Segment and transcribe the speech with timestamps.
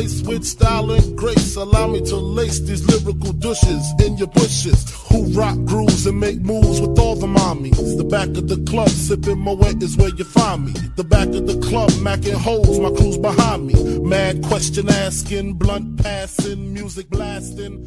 [0.00, 1.56] place with style and grace.
[1.56, 4.78] Allow me to lace these lyrical douches in your bushes.
[5.10, 7.98] Who rock grooves and make moves with all the mommies.
[7.98, 10.72] The back of the club sipping Moet is where you find me.
[10.96, 13.74] The back of the club macking holes, my crew's behind me.
[14.00, 17.84] Mad question asking, blunt passing, music blasting.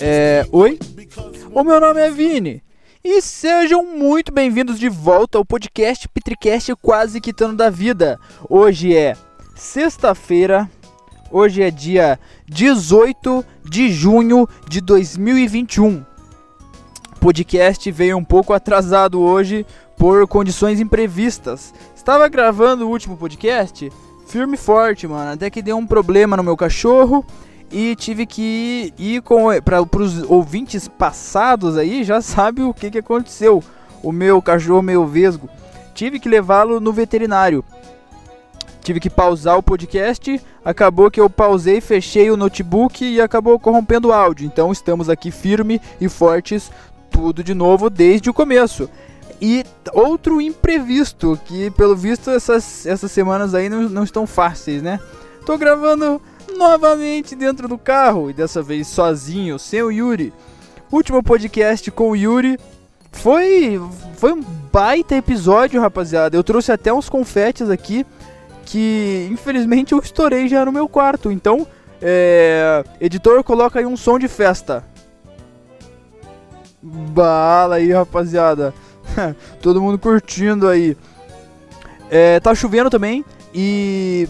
[0.00, 0.78] É, oi?
[1.52, 2.62] O meu nome é Vini.
[3.04, 8.18] E sejam muito bem-vindos de volta ao podcast Petricast Quase Quitando da Vida.
[8.48, 9.16] Hoje é
[9.56, 10.68] sexta-feira,
[11.32, 16.04] hoje é dia 18 de junho de 2021.
[17.16, 19.64] O podcast veio um pouco atrasado hoje
[19.96, 21.72] por condições imprevistas.
[21.96, 23.90] Estava gravando o último podcast
[24.26, 27.24] firme e forte, mano, até que deu um problema no meu cachorro
[27.70, 32.98] e tive que ir com para os ouvintes passados aí já sabe o que, que
[32.98, 33.62] aconteceu.
[34.02, 35.48] O meu cachorro meio vesgo,
[35.94, 37.64] tive que levá-lo no veterinário.
[38.82, 44.08] Tive que pausar o podcast, acabou que eu pausei, fechei o notebook e acabou corrompendo
[44.08, 44.44] o áudio.
[44.44, 46.70] Então estamos aqui firme e fortes,
[47.08, 48.90] tudo de novo desde o começo.
[49.40, 54.98] E outro imprevisto, que pelo visto essas, essas semanas aí não, não estão fáceis, né?
[55.46, 56.20] Tô gravando
[56.56, 60.32] novamente dentro do carro e dessa vez sozinho, sem o Yuri.
[60.90, 62.58] Último podcast com o Yuri
[63.12, 63.80] foi
[64.16, 66.36] foi um baita episódio, rapaziada.
[66.36, 68.06] Eu trouxe até uns confetes aqui
[68.64, 71.30] que infelizmente eu estourei já no meu quarto.
[71.30, 71.66] Então,
[72.00, 74.84] é, editor, coloca aí um som de festa.
[76.82, 78.74] Bala aí, rapaziada.
[79.62, 80.96] Todo mundo curtindo aí.
[82.10, 84.28] É, tá chovendo também e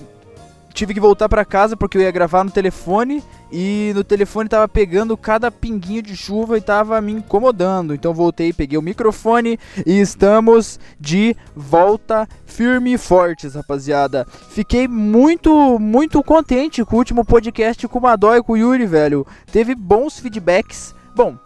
[0.72, 4.66] tive que voltar para casa porque eu ia gravar no telefone e no telefone tava
[4.66, 7.94] pegando cada pinguinho de chuva e tava me incomodando.
[7.94, 14.26] Então voltei, peguei o microfone e estamos de volta firme e fortes, rapaziada.
[14.48, 18.86] Fiquei muito, muito contente com o último podcast com o Madó e com o Yuri,
[18.86, 19.26] velho.
[19.52, 20.94] Teve bons feedbacks.
[21.14, 21.36] Bom,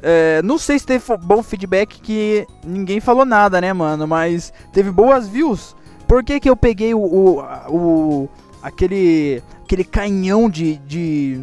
[0.00, 4.06] é, não sei se teve bom feedback que ninguém falou nada, né, mano?
[4.06, 5.74] Mas teve boas views.
[6.06, 8.28] Por que, que eu peguei o, o, o
[8.62, 11.40] aquele aquele canhão de, de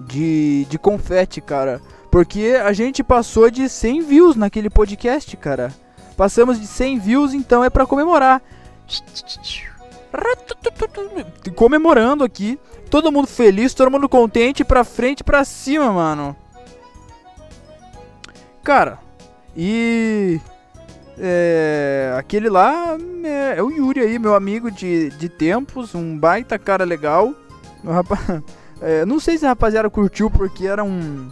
[0.00, 1.80] de de confete, cara?
[2.10, 5.74] Porque a gente passou de 100 views naquele podcast, cara.
[6.16, 8.40] Passamos de 100 views, então é para comemorar.
[11.56, 16.36] Comemorando aqui, todo mundo feliz, todo mundo contente, pra frente, pra cima, mano.
[18.62, 18.98] Cara,
[19.56, 20.40] e
[21.18, 26.58] é, aquele lá é, é, o Yuri aí, meu amigo de, de tempos, um baita
[26.58, 27.34] cara legal.
[27.84, 28.42] Rapaz,
[28.82, 31.28] é, não sei se a rapaziada curtiu porque era um,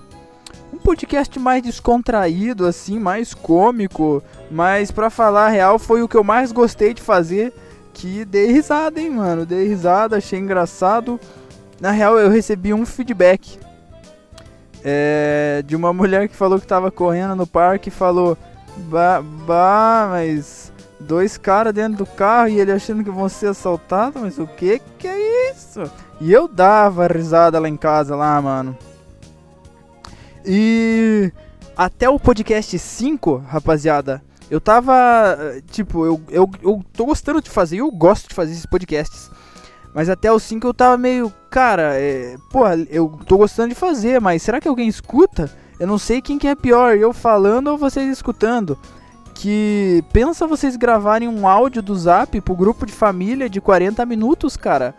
[0.72, 4.22] um podcast mais descontraído, assim, mais cômico.
[4.50, 7.52] Mas pra falar a real, foi o que eu mais gostei de fazer.
[7.92, 9.44] Que dei risada, hein, mano.
[9.44, 11.20] Dei risada, achei engraçado.
[11.80, 13.58] Na real, eu recebi um feedback
[14.84, 18.38] é, de uma mulher que falou que tava correndo no parque e falou.
[18.76, 24.20] Bah, bah, mas dois caras dentro do carro e ele achando que vão ser assaltados,
[24.20, 25.82] mas o que que é isso?
[26.20, 28.76] E eu dava risada lá em casa, lá, mano.
[30.44, 31.32] E
[31.76, 35.36] até o podcast 5, rapaziada, eu tava,
[35.70, 39.30] tipo, eu, eu, eu tô gostando de fazer, eu gosto de fazer esses podcasts.
[39.94, 44.20] Mas até o 5 eu tava meio, cara, é, porra, eu tô gostando de fazer,
[44.20, 45.50] mas será que alguém escuta?
[45.82, 48.78] Eu não sei quem que é pior, eu falando ou vocês escutando.
[49.34, 54.56] Que pensa vocês gravarem um áudio do Zap pro grupo de família de 40 minutos,
[54.56, 54.94] cara.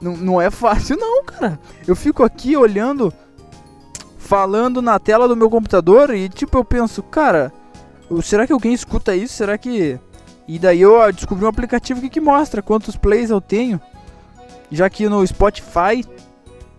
[0.00, 1.58] N não é fácil não, cara.
[1.84, 3.12] Eu fico aqui olhando,
[4.16, 7.52] falando na tela do meu computador e tipo eu penso, cara,
[8.22, 9.34] será que alguém escuta isso?
[9.34, 9.98] Será que
[10.46, 13.80] e daí eu descobri um aplicativo que, que mostra quantos plays eu tenho.
[14.70, 16.06] Já que no Spotify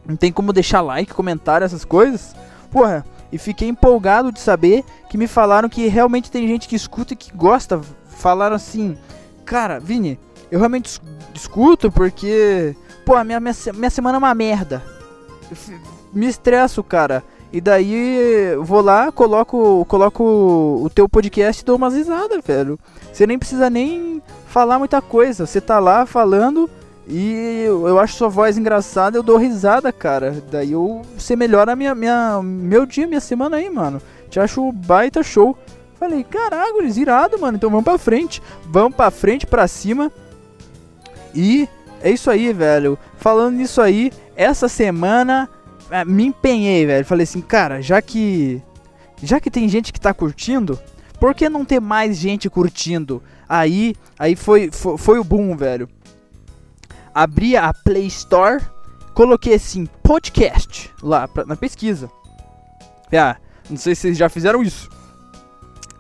[0.06, 2.33] não tem como deixar like, comentário, essas coisas.
[2.72, 7.14] Porra, e fiquei empolgado de saber que me falaram que realmente tem gente que escuta
[7.14, 7.80] e que gosta.
[8.06, 8.98] Falaram assim,
[9.46, 10.20] cara, Vini,
[10.52, 11.00] eu realmente
[11.34, 14.84] escuto porque, pô, a minha, minha, minha semana é uma merda.
[16.14, 17.24] Me estresso, cara.
[17.52, 22.80] E daí vou lá, coloco, coloco o teu podcast e dou umas risadas, velho.
[23.12, 25.46] Você nem precisa nem falar muita coisa.
[25.46, 26.70] Você tá lá falando
[27.09, 30.44] e eu acho sua voz engraçada, eu dou risada, cara.
[30.51, 34.00] Daí eu você melhora minha, minha, meu dia, minha semana aí, mano.
[34.29, 35.57] Te acho baita show.
[36.00, 37.57] Falei, caralho, irado, mano.
[37.57, 38.44] Então vamos pra frente.
[38.65, 40.11] Vamos pra frente, pra cima.
[41.33, 41.67] E
[42.00, 42.97] é isso aí, velho.
[43.17, 45.50] Falando nisso aí, essa semana
[45.89, 47.06] é, me empenhei, velho.
[47.06, 48.61] Falei assim, cara, já que.
[49.21, 50.79] Já que tem gente que tá curtindo,
[51.19, 53.21] por que não ter mais gente curtindo?
[53.50, 55.89] Aí, aí foi, foi, foi o boom, velho.
[57.13, 58.61] Abri a Play Store,
[59.13, 62.09] coloquei assim, podcast, lá pra, na pesquisa.
[63.11, 63.38] Ah,
[63.69, 64.89] não sei se vocês já fizeram isso.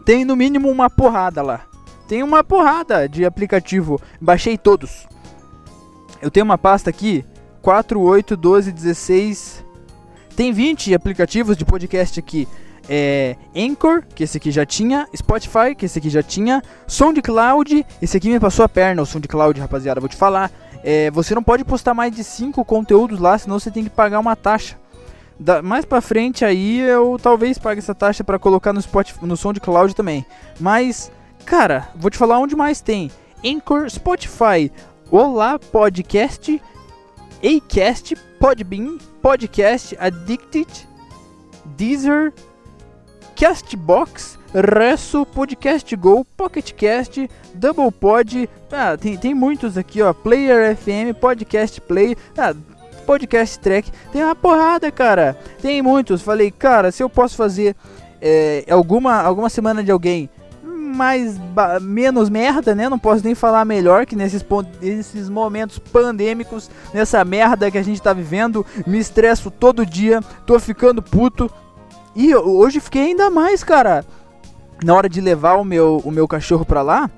[0.05, 1.61] Tem no mínimo uma porrada lá.
[2.07, 4.01] Tem uma porrada de aplicativo.
[4.19, 5.07] Baixei todos.
[6.21, 7.23] Eu tenho uma pasta aqui,
[7.61, 9.65] 4, 8, 12, 16.
[10.35, 12.47] Tem 20 aplicativos de podcast aqui.
[12.91, 18.17] É, Anchor, que esse aqui já tinha, Spotify, que esse aqui já tinha, SoundCloud, esse
[18.17, 20.51] aqui me passou a perna, o SoundCloud, rapaziada, vou te falar.
[20.83, 24.19] É, você não pode postar mais de 5 conteúdos lá, senão você tem que pagar
[24.19, 24.77] uma taxa.
[25.39, 29.37] Da, mais pra frente aí eu talvez pague essa taxa para colocar no, Spotify, no
[29.37, 30.25] SoundCloud também.
[30.59, 31.11] Mas,
[31.45, 33.09] cara, vou te falar onde mais tem.
[33.45, 34.71] Anchor, Spotify,
[35.09, 36.61] Olá Podcast,
[37.43, 40.67] Acast, Podbean, Podcast Addicted,
[41.77, 42.33] Deezer,
[43.39, 50.75] Castbox, Resso, Podcast Go, Pocket Cast, Double Pod, ah, tem, tem muitos aqui, ó, Player
[50.75, 52.53] FM, Podcast Play, ah,
[53.05, 56.21] Podcast Track, tem uma porrada, cara, tem muitos.
[56.21, 57.77] Falei, cara, se eu posso fazer
[58.21, 60.29] é, alguma, alguma semana de alguém
[60.61, 61.39] mais
[61.81, 62.89] menos merda, né?
[62.89, 64.45] Não posso nem falar melhor que nesses,
[64.81, 70.59] nesses momentos pandêmicos, nessa merda que a gente tá vivendo, me estresso todo dia, tô
[70.59, 71.49] ficando puto.
[72.15, 74.05] E hoje fiquei ainda mais, cara.
[74.83, 77.09] Na hora de levar o meu, o meu cachorro pra lá,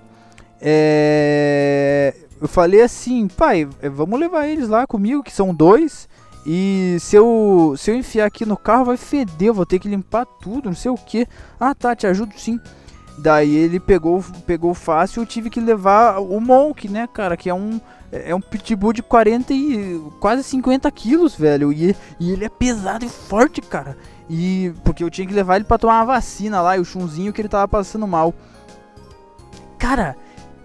[0.60, 2.16] é...
[2.42, 6.10] eu falei assim, pai, é, vamos levar eles lá comigo, que são dois.
[6.46, 9.88] E se eu, se eu enfiar aqui no carro vai feder, eu vou ter que
[9.88, 11.28] limpar tudo, não sei o que.
[11.60, 12.60] Ah tá, te ajudo sim.
[13.20, 17.54] Daí ele pegou, pegou fácil, eu tive que levar o Monk, né, cara, que é
[17.54, 17.80] um
[18.12, 21.72] é um pitbull de 40 e quase 50 quilos, velho.
[21.72, 23.98] E, e ele é pesado e forte, cara.
[24.30, 27.34] E porque eu tinha que levar ele para tomar uma vacina lá, e o chunzinho
[27.34, 28.34] que ele tava passando mal.
[29.78, 30.16] Cara,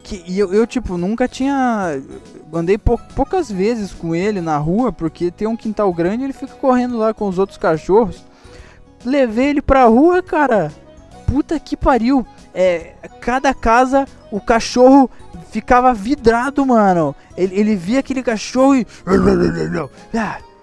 [0.02, 2.00] que e eu, eu tipo nunca tinha
[2.52, 6.54] andei pou, poucas vezes com ele na rua, porque tem um quintal grande, ele fica
[6.54, 8.24] correndo lá com os outros cachorros.
[9.04, 10.72] Levei ele pra rua, cara.
[11.26, 12.24] Puta que pariu
[12.54, 15.10] é, cada casa o cachorro
[15.50, 17.14] ficava vidrado, mano.
[17.36, 18.86] Ele, ele via aquele cachorro e.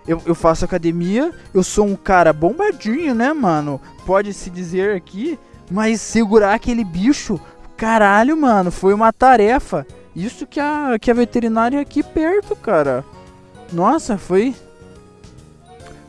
[0.07, 3.79] Eu, eu faço academia, eu sou um cara bombadinho, né, mano?
[4.05, 5.39] Pode-se dizer aqui,
[5.71, 7.39] mas segurar aquele bicho,
[7.77, 9.87] caralho, mano, foi uma tarefa.
[10.15, 13.03] Isso que a, que a veterinária aqui perto, cara.
[13.71, 14.53] Nossa, foi.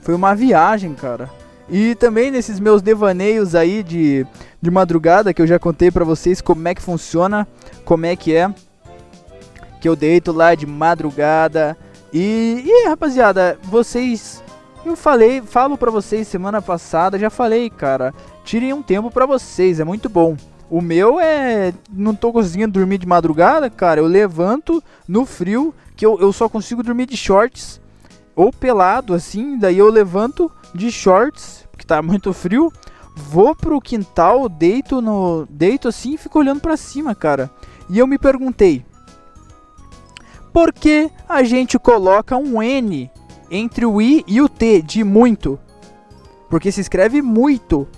[0.03, 1.31] Foi uma viagem, cara.
[1.69, 4.27] E também nesses meus devaneios aí de,
[4.61, 7.49] de madrugada, que eu já contei pra vocês como é que funciona,
[7.85, 8.53] como é que é.
[9.81, 11.77] Que eu deito lá de madrugada.
[12.15, 14.41] E, e rapaziada, vocês.
[14.87, 18.15] Eu falei, falo pra vocês semana passada, já falei, cara.
[18.45, 20.37] Tirem um tempo pra vocês, é muito bom.
[20.71, 21.75] O meu é.
[21.93, 24.01] Não tô conseguindo dormir de madrugada, cara.
[24.01, 27.81] Eu levanto no frio, que eu, eu só consigo dormir de shorts.
[28.37, 29.59] Ou pelado, assim.
[29.59, 32.73] Daí eu levanto de shorts, porque tá muito frio.
[33.17, 37.51] Vou pro quintal, deito no, deito assim e fico olhando para cima, cara.
[37.91, 38.85] E eu me perguntei:
[40.55, 43.11] por que a gente coloca um N
[43.51, 45.59] entre o I e o T de muito?
[46.49, 47.89] Porque se escreve muito,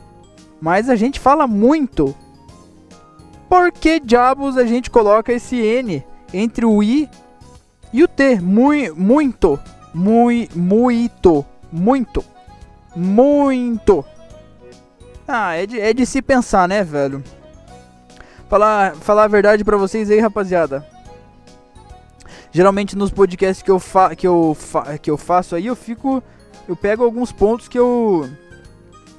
[0.58, 2.16] mas a gente fala muito.
[3.46, 7.10] Por que diabos a gente coloca esse N entre o I
[7.92, 8.40] e o T?
[8.40, 9.60] Mui, muito,
[9.92, 12.24] muito, muito, muito.
[12.96, 14.02] Muito.
[15.28, 17.22] Ah, é de, é de se pensar, né, velho?
[18.48, 20.95] Falar, falar a verdade pra vocês aí, rapaziada.
[22.52, 26.22] Geralmente nos podcasts que eu, fa que, eu fa que eu faço aí, eu fico.
[26.68, 28.28] Eu pego alguns pontos que eu.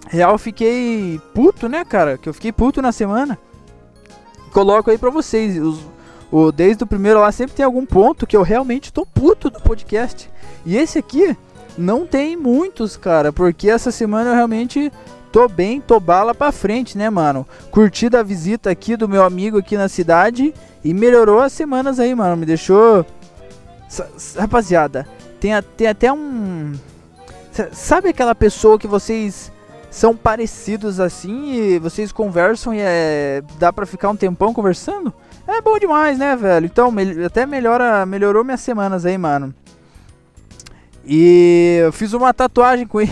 [0.08, 2.18] Real fiquei puto, né, cara?
[2.18, 3.38] Que eu fiquei puto na semana.
[4.52, 5.58] Coloco aí pra vocês.
[5.62, 5.80] Os,
[6.32, 9.60] o, desde o primeiro lá sempre tem algum ponto que eu realmente tô puto do
[9.62, 10.30] podcast.
[10.66, 11.38] E esse aqui
[11.78, 14.92] não tem muitos, cara, porque essa semana eu realmente
[15.32, 17.46] tô bem, tô bala pra frente, né, mano?
[17.70, 20.54] Curti a visita aqui do meu amigo aqui na cidade
[20.84, 22.36] e melhorou as semanas aí, mano.
[22.36, 23.06] Me deixou.
[24.38, 25.08] Rapaziada,
[25.40, 26.74] tem, tem até um.
[27.72, 29.52] Sabe aquela pessoa que vocês
[29.90, 35.14] são parecidos assim e vocês conversam e é, dá pra ficar um tempão conversando?
[35.48, 36.66] É bom demais, né, velho?
[36.66, 39.56] Então, me, até melhora, melhorou minhas semanas aí, mano.
[41.06, 43.12] E eu fiz uma tatuagem com ele.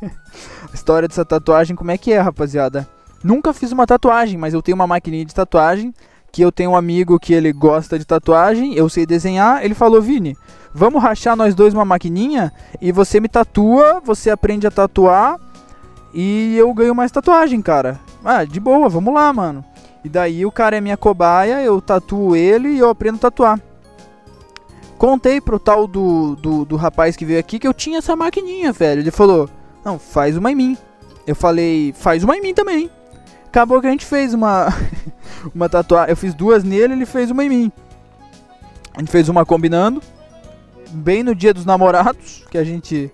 [0.00, 2.88] a história dessa tatuagem, como é que é, rapaziada?
[3.22, 5.94] Nunca fiz uma tatuagem, mas eu tenho uma maquininha de tatuagem.
[6.34, 9.64] Que eu tenho um amigo que ele gosta de tatuagem, eu sei desenhar.
[9.64, 10.36] Ele falou: Vini,
[10.74, 15.38] vamos rachar nós dois uma maquininha e você me tatua, você aprende a tatuar
[16.12, 18.00] e eu ganho mais tatuagem, cara.
[18.24, 19.64] Ah, de boa, vamos lá, mano.
[20.02, 23.60] E daí o cara é minha cobaia, eu tatuo ele e eu aprendo a tatuar.
[24.98, 28.72] contei pro tal do, do, do rapaz que veio aqui que eu tinha essa maquininha,
[28.72, 29.02] velho.
[29.02, 29.48] Ele falou,
[29.84, 30.78] não, faz uma em mim.
[31.24, 32.90] Eu falei, faz uma em mim também.
[33.54, 34.66] Acabou que a gente fez uma,
[35.54, 36.10] uma tatuagem.
[36.10, 37.72] Eu fiz duas nele, ele fez uma em mim.
[38.92, 40.02] A gente fez uma combinando.
[40.90, 43.12] Bem no dia dos namorados, que a gente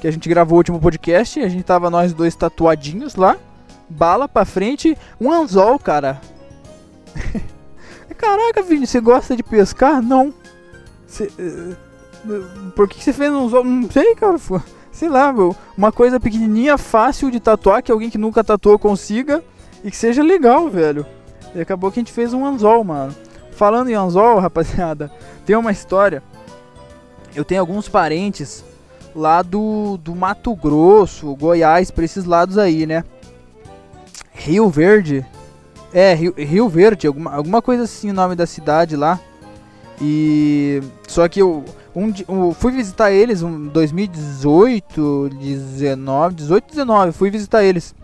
[0.00, 3.36] que a gente gravou o último podcast, a gente tava nós dois tatuadinhos lá,
[3.88, 6.20] bala pra frente, um anzol, cara.
[8.18, 10.02] Caraca, Vini, você gosta de pescar?
[10.02, 10.34] Não.
[11.06, 13.62] Cê, uh, por que você fez um anzol?
[13.62, 14.36] Não sei, cara.
[14.90, 19.40] Sei lá, meu, uma coisa pequenininha, fácil de tatuar, que alguém que nunca tatuou consiga
[19.84, 21.06] e que seja legal, velho.
[21.54, 23.14] E acabou que a gente fez um anzol, mano.
[23.52, 25.10] Falando em anzol, rapaziada,
[25.44, 26.22] tem uma história.
[27.34, 28.64] Eu tenho alguns parentes
[29.14, 33.04] lá do, do Mato Grosso, Goiás, pra esses lados aí, né?
[34.32, 35.24] Rio Verde.
[35.92, 39.20] É, Rio, Rio Verde, alguma, alguma coisa assim o nome da cidade lá.
[40.00, 40.80] E.
[41.06, 41.64] Só que eu.
[41.94, 47.94] Um, um, fui visitar eles em um, 2018, 19, 18, 19, fui visitar eles.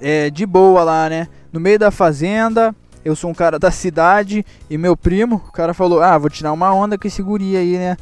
[0.00, 1.28] É, de boa lá, né?
[1.52, 5.74] No meio da fazenda, eu sou um cara da cidade e meu primo, o cara
[5.74, 7.96] falou: Ah, vou tirar uma onda com esse aí, né?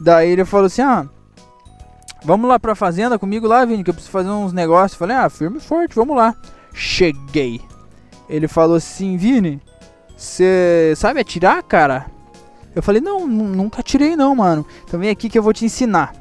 [0.00, 1.06] Daí ele falou assim: Ah,
[2.24, 4.92] vamos lá pra fazenda comigo lá, Vini, que eu preciso fazer uns negócios.
[4.92, 6.34] Eu falei: Ah, firme e forte, vamos lá.
[6.72, 7.60] Cheguei.
[8.28, 9.60] Ele falou assim: Vini,
[10.16, 12.06] você sabe atirar, cara?
[12.74, 14.64] Eu falei: Não, nunca atirei, não, mano.
[14.84, 16.14] Então vem aqui que eu vou te ensinar.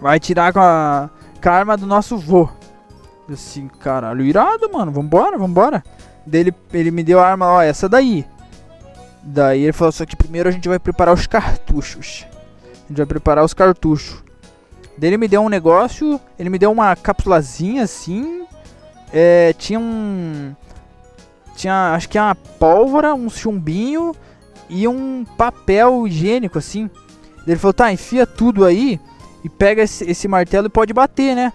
[0.00, 1.08] Vai tirar com a,
[1.42, 2.48] com a arma do nosso vô.
[3.30, 4.92] Assim, caralho, irado, mano.
[4.92, 5.84] Vambora, vambora.
[6.24, 8.24] Daí ele, ele me deu a arma, ó, essa daí.
[9.22, 12.24] Daí ele falou: Só que primeiro a gente vai preparar os cartuchos.
[12.84, 14.22] A gente vai preparar os cartuchos.
[14.96, 18.46] Daí ele me deu um negócio, ele me deu uma capsulazinha assim.
[19.12, 20.54] É, tinha um.
[21.56, 24.14] Tinha, acho que é uma pólvora, um chumbinho
[24.68, 26.88] e um papel higiênico assim.
[27.38, 29.00] Daí ele falou: tá, enfia tudo aí
[29.42, 31.52] e pega esse, esse martelo e pode bater, né?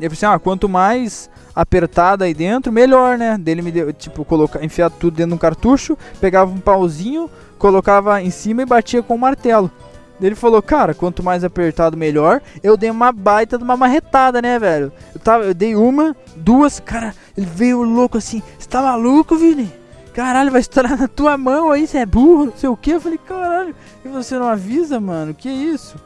[0.00, 3.36] Ele falou assim: ah, quanto mais apertada aí dentro, melhor, né?
[3.38, 8.22] Dele me deu, tipo, colocar, enfiar tudo dentro de um cartucho, pegava um pauzinho, colocava
[8.22, 9.70] em cima e batia com o martelo.
[10.20, 12.42] Ele falou, cara, quanto mais apertado, melhor.
[12.62, 14.92] Eu dei uma baita de uma marretada, né, velho?
[15.14, 18.42] Eu, tava, eu dei uma, duas, cara, ele veio louco assim.
[18.58, 19.72] Você tá maluco, Vini?
[20.12, 22.90] Caralho, vai estourar na tua mão aí, você é burro, não sei o que.
[22.90, 25.32] Eu falei, caralho, e você não avisa, mano?
[25.32, 25.96] Que isso?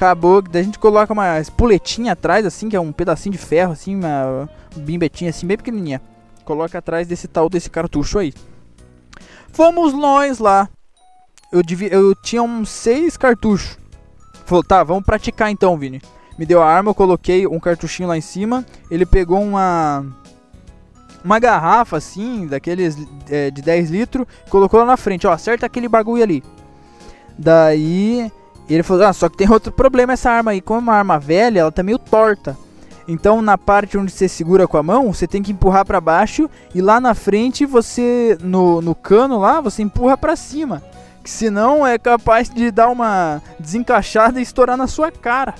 [0.00, 3.72] Acabou, daí a gente coloca uma espoletinha atrás, assim, que é um pedacinho de ferro,
[3.72, 6.00] assim, uma bimbetinha assim, bem pequenininha.
[6.42, 8.32] Coloca atrás desse tal, desse cartucho aí.
[9.52, 10.70] Fomos nós lá
[11.52, 13.78] eu, devia, eu tinha uns seis cartuchos.
[14.46, 16.00] Falou, tá, vamos praticar então, Vini.
[16.38, 18.64] Me deu a arma, eu coloquei um cartuchinho lá em cima.
[18.90, 20.02] Ele pegou uma.
[21.22, 22.96] Uma garrafa assim, daqueles
[23.28, 26.42] é, de 10 litros, colocou lá na frente, ó, acerta aquele bagulho ali.
[27.38, 28.32] Daí
[28.74, 31.18] ele falou, ah, só que tem outro problema essa arma aí, como é uma arma
[31.18, 32.56] velha, ela tá meio torta.
[33.08, 36.48] Então na parte onde você segura com a mão, você tem que empurrar para baixo
[36.72, 40.82] e lá na frente você no, no cano lá, você empurra para cima.
[41.22, 45.54] Que senão é capaz de dar uma desencaixada e estourar na sua cara.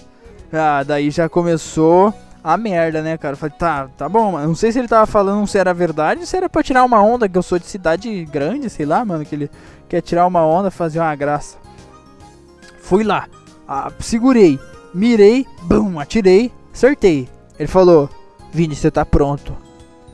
[0.53, 3.37] Ah, daí já começou a merda, né, cara?
[3.37, 4.49] falei, tá, tá bom, mano.
[4.49, 7.29] Não sei se ele tava falando se era verdade, se era pra tirar uma onda,
[7.29, 9.51] que eu sou de cidade grande, sei lá, mano, que ele
[9.89, 11.60] quer tirar uma onda, fazer uma graça.
[12.91, 13.29] Fui lá,
[13.69, 14.59] ah, segurei,
[14.93, 17.29] mirei, bum, atirei, acertei.
[17.57, 18.11] Ele falou,
[18.53, 19.57] Vini, você tá pronto.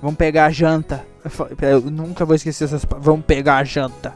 [0.02, 1.02] Vamos pegar a janta.
[1.24, 2.84] Eu, falei, eu nunca vou esquecer essas.
[3.00, 4.12] Vamos pegar a janta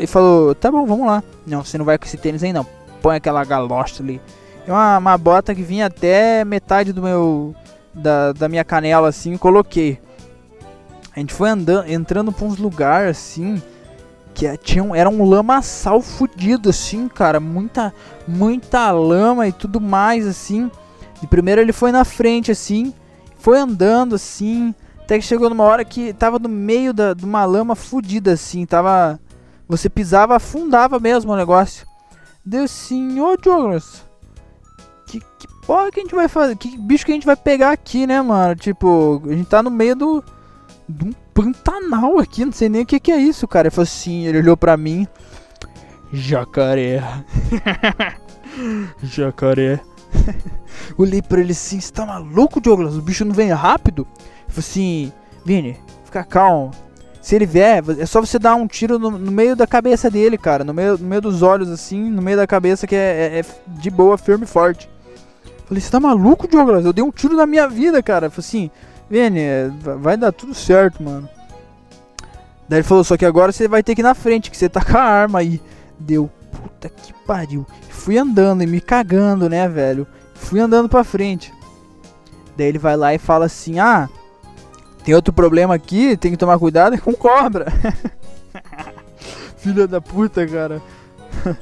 [0.00, 1.22] e falou: Tá bom, vamos lá.
[1.46, 2.66] Não, você não vai com esse tênis aí não.
[3.02, 4.18] Põe aquela galocha ali.
[4.66, 7.54] É uma, uma bota que vinha até metade do meu.
[7.92, 10.00] Da, da minha canela assim coloquei.
[11.14, 13.60] A gente foi andando, entrando pra uns lugares assim.
[14.38, 17.40] Que tinha um, era um lamaçal fudido assim, cara.
[17.40, 17.92] Muita,
[18.26, 20.70] muita lama e tudo mais assim.
[21.20, 22.94] De primeiro ele foi na frente assim.
[23.36, 24.72] Foi andando assim.
[25.00, 28.64] Até que chegou numa hora que tava no meio da, de uma lama fudida assim.
[28.64, 29.18] Tava
[29.66, 31.84] você pisava, afundava mesmo o negócio.
[32.44, 34.06] Deu assim, ô Douglas,
[35.08, 36.56] que, que porra que a gente vai fazer?
[36.56, 38.54] Que bicho que a gente vai pegar aqui, né, mano?
[38.54, 40.24] Tipo, a gente tá no meio do.
[40.88, 43.68] de um Pantanal aqui, não sei nem o que, que é isso, cara.
[43.68, 45.06] Ele falou assim, ele olhou pra mim.
[46.12, 47.00] Jacaré.
[49.00, 49.78] Jacaré.
[50.98, 52.96] Olhei pra ele assim, você tá maluco, Douglas?
[52.96, 54.04] O bicho não vem rápido?
[54.16, 55.12] Ele falou assim,
[55.44, 56.72] Vini, fica calmo.
[57.22, 60.36] Se ele vier, é só você dar um tiro no, no, meio da cabeça dele,
[60.36, 60.64] cara.
[60.64, 63.44] No meio, no meio dos olhos, assim, no meio da cabeça, que é, é, é
[63.80, 64.90] de boa, firme e forte.
[65.66, 66.84] Falei, você tá maluco, Douglas?
[66.84, 68.28] Eu dei um tiro na minha vida, cara.
[68.28, 68.70] Falei assim,
[69.10, 69.40] Vini,
[70.00, 71.28] vai dar tudo certo, mano.
[72.68, 74.68] Daí ele falou, só que agora você vai ter que ir na frente, que você
[74.68, 75.60] tá com a arma aí.
[75.98, 77.66] Deu, puta que pariu.
[77.88, 80.06] Fui andando e me cagando, né, velho?
[80.34, 81.52] Fui andando pra frente.
[82.56, 84.08] Daí ele vai lá e fala assim: Ah,
[85.04, 87.66] tem outro problema aqui, tem que tomar cuidado é com cobra.
[89.56, 90.82] Filha da puta, cara.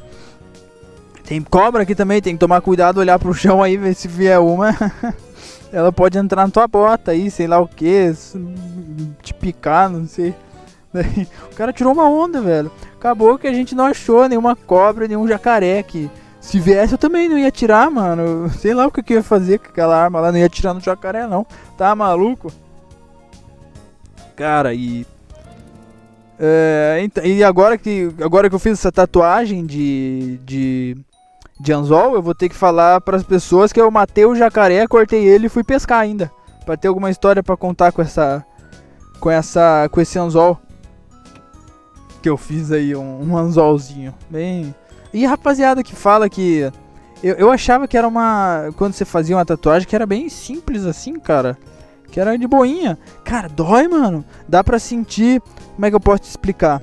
[1.24, 4.40] tem cobra aqui também, tem que tomar cuidado, olhar pro chão aí, ver se vier
[4.40, 4.74] uma.
[5.76, 8.11] Ela pode entrar na tua bota aí, sei lá o que,
[9.23, 10.35] te picar, não sei.
[11.52, 12.73] O cara tirou uma onda, velho.
[12.95, 16.11] Acabou que a gente não achou nenhuma cobra, nenhum jacaré aqui.
[16.40, 18.49] Se viesse eu também não ia atirar, mano.
[18.59, 20.80] Sei lá o que, eu ia fazer com aquela arma lá, não ia atirar no
[20.80, 21.47] jacaré não.
[21.76, 22.50] Tá maluco?
[24.35, 25.06] Cara, e.
[26.40, 30.97] É, e agora que, agora que eu fiz essa tatuagem de, de,
[31.58, 34.86] de anzol, eu vou ter que falar para as pessoas que eu matei o jacaré,
[34.86, 36.30] cortei ele e fui pescar ainda.
[36.64, 38.44] Pra ter alguma história para contar com essa.
[39.20, 39.88] Com essa.
[39.90, 40.58] Com esse anzol.
[42.20, 44.12] Que eu fiz aí, um, um anzolzinho.
[44.28, 44.75] Bem.
[45.12, 46.70] E rapaziada que fala que.
[47.22, 48.70] Eu, eu achava que era uma.
[48.76, 51.56] Quando você fazia uma tatuagem, que era bem simples assim, cara.
[52.10, 52.98] Que era de boinha.
[53.25, 54.25] Cara, dói, mano.
[54.48, 55.40] Dá pra sentir.
[55.75, 56.82] Como é que eu posso te explicar?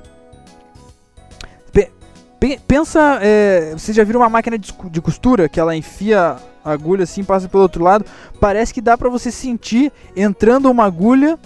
[2.66, 3.18] Pensa.
[3.22, 7.62] É, já viram uma máquina de, costura que ela enfia a agulha assim, passa pelo
[7.62, 8.04] outro lado?
[8.40, 11.38] Parece que dá pra você sentir entrando uma agulha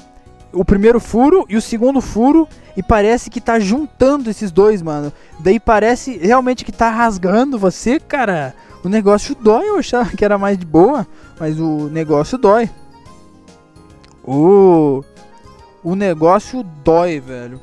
[0.52, 5.12] o primeiro furo e o segundo furo e parece que tá juntando esses dois, mano.
[5.40, 8.55] Daí parece realmente que tá rasgando você, cara.
[8.85, 11.07] O negócio dói, eu achava que era mais de boa,
[11.38, 12.70] mas o negócio dói.
[14.25, 15.03] O
[15.83, 17.61] o negócio dói, velho.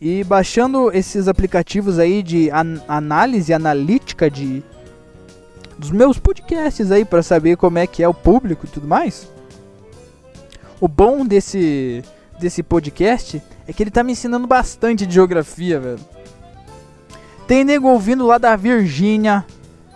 [0.00, 4.62] E baixando esses aplicativos aí de an análise analítica de
[5.78, 9.30] dos meus podcasts aí para saber como é que é o público e tudo mais.
[10.80, 12.02] O bom desse,
[12.38, 16.00] desse podcast é que ele tá me ensinando bastante de geografia, velho.
[17.46, 19.44] Tem nego ouvindo lá da Virgínia,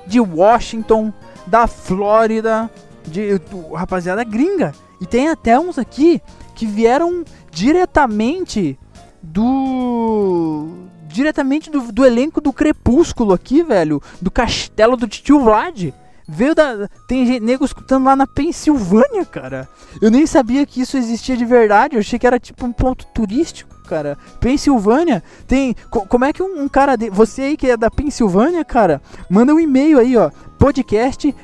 [0.07, 1.13] de Washington,
[1.47, 2.71] da Flórida,
[3.07, 3.41] de
[3.75, 4.73] rapaziada gringa.
[5.01, 6.23] E tem até uns aqui
[6.55, 8.79] que vieram diretamente
[9.23, 10.69] do
[11.11, 15.93] diretamente do, do elenco do Crepúsculo aqui, velho, do castelo do Tio Vlad.
[16.33, 16.89] Veio da.
[17.09, 19.69] Tem nego escutando lá na Pensilvânia, cara.
[20.01, 21.97] Eu nem sabia que isso existia de verdade.
[21.97, 24.17] Eu achei que era tipo um ponto turístico, cara.
[24.39, 25.75] Pensilvânia tem.
[25.91, 26.95] Co como é que um, um, cara.
[26.95, 30.31] De, você aí que é da Pensilvânia, cara, manda um e-mail aí, ó.
[30.57, 31.35] Podcast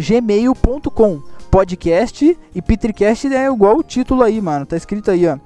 [0.00, 4.66] gmail.com Podcast e Petricast é igual o título aí, mano.
[4.66, 5.38] Tá escrito aí, ó.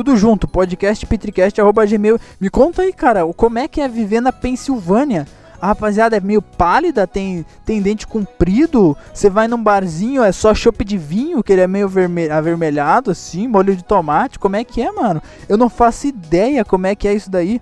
[0.00, 2.18] Tudo junto, podcast, gmail.
[2.40, 5.26] Me conta aí, cara, como é que é viver na Pensilvânia?
[5.60, 8.96] A rapaziada é meio pálida, tem, tem dente comprido.
[9.12, 13.10] Você vai num barzinho, é só chopp de vinho, que ele é meio vermelho, avermelhado,
[13.10, 14.38] assim, molho de tomate.
[14.38, 15.22] Como é que é, mano?
[15.46, 17.60] Eu não faço ideia como é que é isso daí.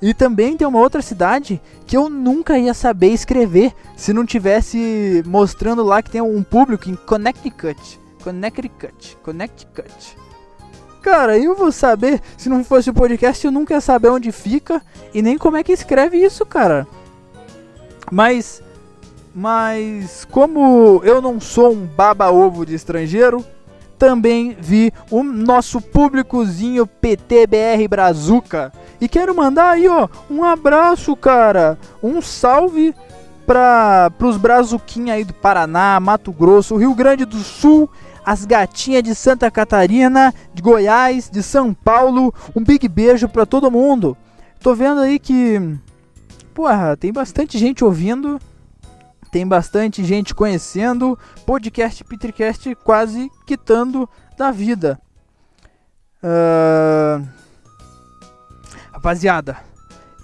[0.00, 5.22] E também tem uma outra cidade que eu nunca ia saber escrever se não tivesse
[5.26, 8.00] mostrando lá que tem um público em Connecticut.
[8.22, 9.18] Connecticut.
[9.22, 10.23] Connecticut.
[11.04, 14.80] Cara, eu vou saber, se não fosse o podcast, eu nunca ia saber onde fica
[15.12, 16.86] e nem como é que escreve isso, cara.
[18.10, 18.62] Mas,
[19.34, 23.44] mas como eu não sou um baba-ovo de estrangeiro,
[23.98, 28.72] também vi o nosso públicozinho PTBR Brazuca.
[28.98, 31.78] E quero mandar aí, ó, um abraço, cara.
[32.02, 32.94] Um salve
[33.46, 37.90] para os brazuquinhos aí do Paraná, Mato Grosso, Rio Grande do Sul,
[38.24, 42.32] as gatinhas de Santa Catarina, de Goiás, de São Paulo.
[42.54, 44.16] Um big beijo para todo mundo.
[44.60, 45.78] Tô vendo aí que
[46.54, 48.40] porra, tem bastante gente ouvindo,
[49.32, 54.08] tem bastante gente conhecendo, podcast Petricast quase quitando
[54.38, 54.98] da vida.
[56.22, 57.26] Uh...
[58.92, 59.58] Rapaziada,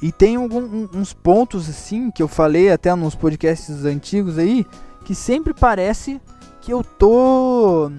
[0.00, 4.64] e tem algum, uns pontos assim que eu falei até nos podcasts antigos aí,
[5.04, 6.20] que sempre parece
[6.60, 7.90] que eu tô.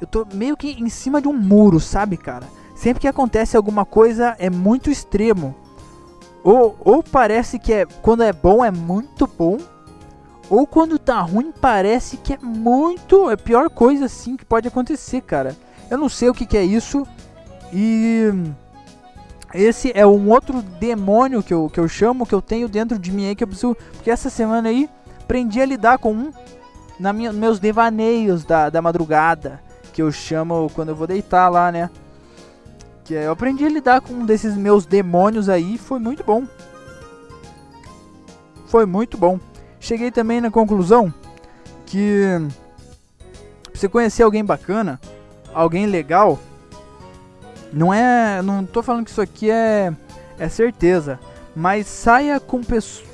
[0.00, 2.46] Eu tô meio que em cima de um muro, sabe, cara?
[2.74, 5.54] Sempre que acontece alguma coisa é muito extremo.
[6.44, 9.58] Ou, ou parece que é quando é bom é muito bom,
[10.48, 13.30] ou quando tá ruim parece que é muito.
[13.30, 15.56] É a pior coisa assim que pode acontecer, cara.
[15.90, 17.06] Eu não sei o que, que é isso.
[17.72, 18.30] E.
[19.54, 23.10] Esse é um outro demônio que eu, que eu chamo, que eu tenho dentro de
[23.10, 23.76] mim aí, que eu preciso.
[23.94, 24.88] Porque essa semana aí
[25.22, 26.32] aprendi a lidar com um
[26.98, 29.60] na minha, meus devaneios da, da madrugada.
[29.92, 31.90] Que eu chamo quando eu vou deitar lá, né?
[33.04, 36.44] Que eu aprendi a lidar com um desses meus demônios aí, foi muito bom.
[38.66, 39.38] Foi muito bom.
[39.80, 41.12] Cheguei também na conclusão
[41.86, 42.24] que
[43.72, 45.00] você conhecer alguém bacana,
[45.54, 46.38] alguém legal,
[47.72, 48.42] Não é.
[48.42, 49.92] Não tô falando que isso aqui é.
[50.38, 51.18] É certeza.
[51.54, 53.06] Mas saia com pessoas.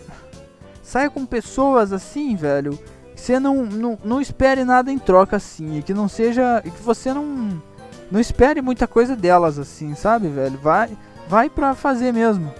[0.82, 2.78] Saia com pessoas assim, velho.
[3.22, 5.78] Você não, não, não espere nada em troca assim.
[5.78, 6.60] E que não seja.
[6.60, 7.62] Que você não.
[8.10, 10.58] Não espere muita coisa delas assim, sabe, velho?
[10.58, 10.90] Vai,
[11.28, 12.52] vai pra fazer mesmo.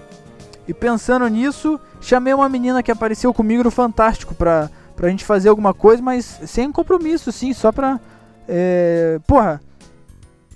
[0.65, 5.49] E pensando nisso, chamei uma menina que apareceu comigo no Fantástico pra, pra gente fazer
[5.49, 7.99] alguma coisa, mas sem compromisso, sim, só pra.
[8.47, 9.61] É, porra.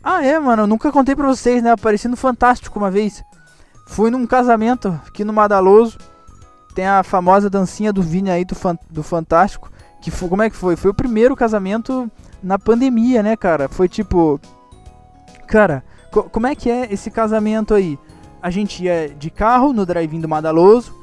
[0.01, 1.71] Ah, é, mano, eu nunca contei pra vocês, né?
[1.71, 3.21] Apareci no Fantástico uma vez.
[3.87, 5.97] Fui num casamento aqui no Madaloso.
[6.73, 8.55] Tem a famosa dancinha do Vini aí do,
[8.89, 9.69] do Fantástico.
[10.01, 10.75] Que foi, como é que foi?
[10.75, 12.09] Foi o primeiro casamento
[12.41, 13.67] na pandemia, né, cara?
[13.67, 14.39] Foi tipo.
[15.47, 17.97] Cara, co como é que é esse casamento aí?
[18.41, 20.95] A gente ia de carro no drive-in do Madaloso.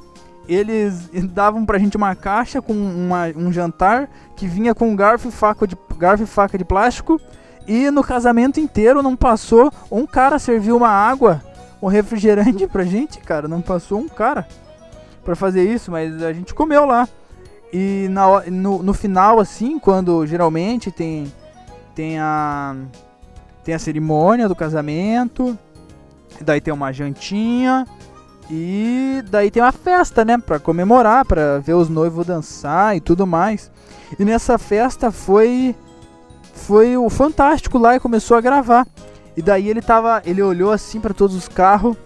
[0.49, 5.33] Eles davam pra gente uma caixa com uma, um jantar que vinha com garfo e,
[5.33, 7.21] faca de, garfo e faca de plástico.
[7.67, 11.43] E no casamento inteiro não passou um cara serviu uma água,
[11.81, 13.49] um refrigerante pra gente, cara.
[13.49, 14.47] Não passou um cara
[15.25, 17.09] para fazer isso, mas a gente comeu lá.
[17.77, 21.27] E na, no, no final, assim, quando geralmente tem,
[21.93, 22.77] tem a
[23.65, 25.59] tem a cerimônia do casamento,
[26.41, 27.85] daí tem uma jantinha
[28.49, 33.27] e daí tem uma festa, né, para comemorar, para ver os noivos dançar e tudo
[33.27, 33.73] mais.
[34.21, 35.75] E nessa festa foi
[36.53, 38.87] foi o fantástico lá e começou a gravar.
[39.37, 41.97] E daí ele tava, ele olhou assim para todos os carros,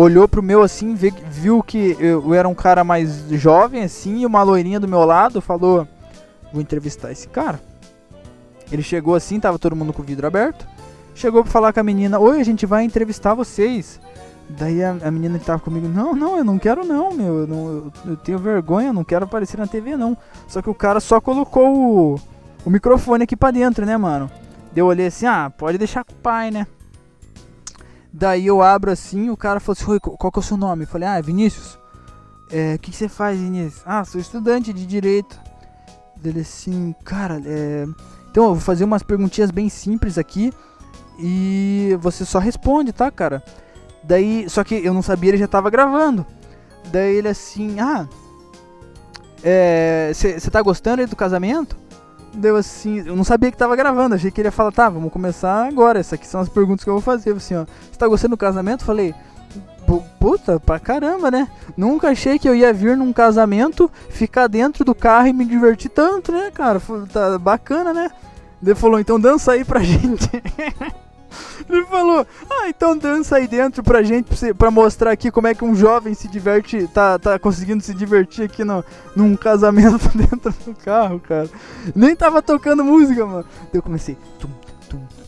[0.00, 4.42] olhou pro meu assim, viu que eu era um cara mais jovem assim, e uma
[4.42, 5.86] loirinha do meu lado falou:
[6.52, 7.60] "Vou entrevistar esse cara".
[8.70, 10.66] Ele chegou assim, tava todo mundo com o vidro aberto.
[11.14, 14.00] Chegou pra falar com a menina: Oi, a gente vai entrevistar vocês.
[14.50, 17.40] Daí a, a menina que tava comigo: Não, não, eu não quero não, meu.
[17.40, 20.16] Eu, não, eu, eu tenho vergonha, não quero aparecer na TV não.
[20.46, 22.20] Só que o cara só colocou o,
[22.64, 24.30] o microfone aqui pra dentro, né, mano?
[24.72, 26.66] Deu olhei assim: Ah, pode deixar com o pai, né?
[28.12, 30.84] Daí eu abro assim, o cara falou assim: qual que é o seu nome?
[30.84, 31.78] Eu falei: Ah, é Vinícius.
[32.50, 33.82] É, o que, que você faz, Vinícius?
[33.84, 35.38] Ah, sou estudante de direito.
[36.16, 37.86] Dele assim, cara, é
[38.30, 40.52] então eu vou fazer umas perguntinhas bem simples aqui
[41.18, 43.42] e você só responde, tá, cara?
[44.04, 46.24] Daí, só que eu não sabia, ele já tava gravando.
[46.92, 48.06] Daí ele assim, ah,
[50.12, 51.76] você é, tá gostando aí do casamento?
[52.34, 55.12] Deu assim, eu não sabia que tava gravando, achei que ele ia falar, tá, vamos
[55.12, 57.34] começar agora, essas aqui são as perguntas que eu vou fazer.
[57.34, 58.84] Assim, ó, você tá gostando do casamento?
[58.84, 59.14] Falei,
[60.20, 61.48] puta, pra caramba, né?
[61.76, 65.90] Nunca achei que eu ia vir num casamento, ficar dentro do carro e me divertir
[65.90, 66.80] tanto, né, cara?
[67.12, 68.10] Tá bacana, né?
[68.62, 70.30] Ele falou, então dança aí pra gente.
[71.68, 75.64] Ele falou, ah, então dança aí dentro pra gente, pra mostrar aqui como é que
[75.64, 80.74] um jovem se diverte, tá, tá conseguindo se divertir aqui no, num casamento dentro do
[80.74, 81.48] carro, cara.
[81.94, 83.44] Nem tava tocando música, mano.
[83.72, 84.48] eu comecei, tum,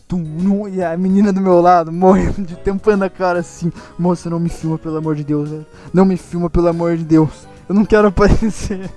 [0.07, 3.71] tum, e a menina do meu lado morrendo de tampando a cara assim.
[3.97, 5.65] Moça, não me filma, pelo amor de Deus, velho.
[5.93, 7.47] Não me filma, pelo amor de Deus.
[7.69, 8.89] Eu não quero aparecer.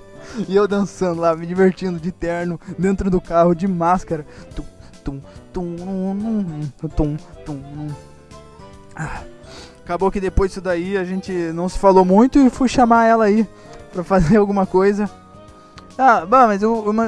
[0.49, 4.25] E eu dançando lá, me divertindo de terno, dentro do carro, de máscara.
[4.53, 4.65] Tum,
[5.05, 5.21] tum,
[5.53, 5.75] tum,
[6.95, 7.87] tum, tum,
[8.95, 9.21] ah.
[9.83, 13.25] Acabou que depois disso daí a gente não se falou muito e fui chamar ela
[13.25, 13.47] aí
[13.93, 15.09] pra fazer alguma coisa.
[15.97, 17.01] Ah, bah, mas eu, eu,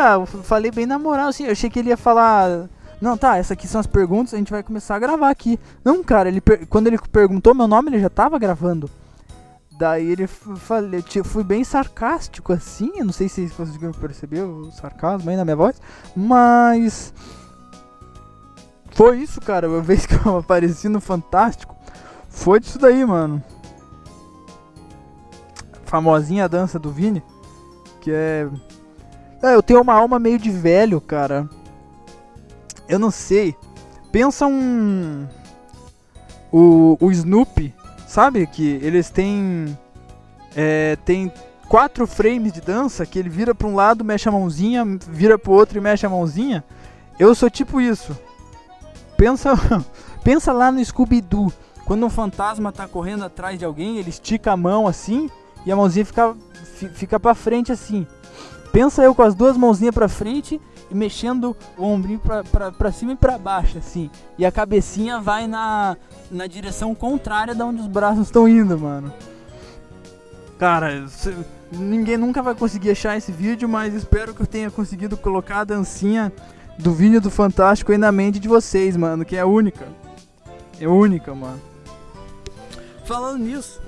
[0.00, 2.68] ah, eu falei bem na moral, assim, eu achei que ele ia falar
[3.04, 5.60] não, tá, essas aqui são as perguntas, a gente vai começar a gravar aqui.
[5.84, 8.88] Não, cara, ele quando ele perguntou meu nome, ele já tava gravando.
[9.76, 15.28] Daí ele falei, fui bem sarcástico assim, não sei se vocês conseguiram perceber o sarcasmo
[15.28, 15.80] aí na minha voz,
[16.14, 17.12] mas
[18.92, 21.74] foi isso, cara, uma vez que eu apareci no Fantástico,
[22.28, 23.42] foi disso daí, mano.
[25.84, 27.22] Famosinha dança do Vini,
[28.00, 28.48] que é
[29.44, 31.46] é, eu tenho uma alma meio de velho, cara.
[32.88, 33.54] Eu não sei.
[34.10, 35.26] Pensa um.
[36.50, 37.74] O, o Snoopy,
[38.14, 38.46] sabe?
[38.46, 39.76] Que eles têm.
[40.54, 41.32] É, tem
[41.68, 45.52] quatro frames de dança que ele vira para um lado, mexe a mãozinha, vira pro
[45.52, 46.62] outro e mexe a mãozinha.
[47.18, 48.16] Eu sou tipo isso.
[49.16, 49.54] Pensa,
[50.22, 51.52] pensa lá no Scooby-Doo.
[51.84, 55.28] Quando um fantasma tá correndo atrás de alguém, ele estica a mão assim
[55.66, 56.36] e a mãozinha fica,
[56.94, 58.06] fica pra frente assim.
[58.70, 60.60] Pensa eu com as duas mãozinhas pra frente
[60.94, 64.10] mexendo o ombrinho pra, pra, pra cima e pra baixo, assim.
[64.38, 65.96] E a cabecinha vai na,
[66.30, 69.12] na direção contrária da onde os braços estão indo, mano.
[70.58, 71.34] Cara, cê,
[71.72, 75.64] ninguém nunca vai conseguir achar esse vídeo, mas espero que eu tenha conseguido colocar a
[75.64, 76.32] dancinha
[76.78, 79.86] do vídeo do Fantástico aí na mente de vocês, mano, que é única.
[80.80, 81.60] É única, mano.
[83.04, 83.80] Falando nisso,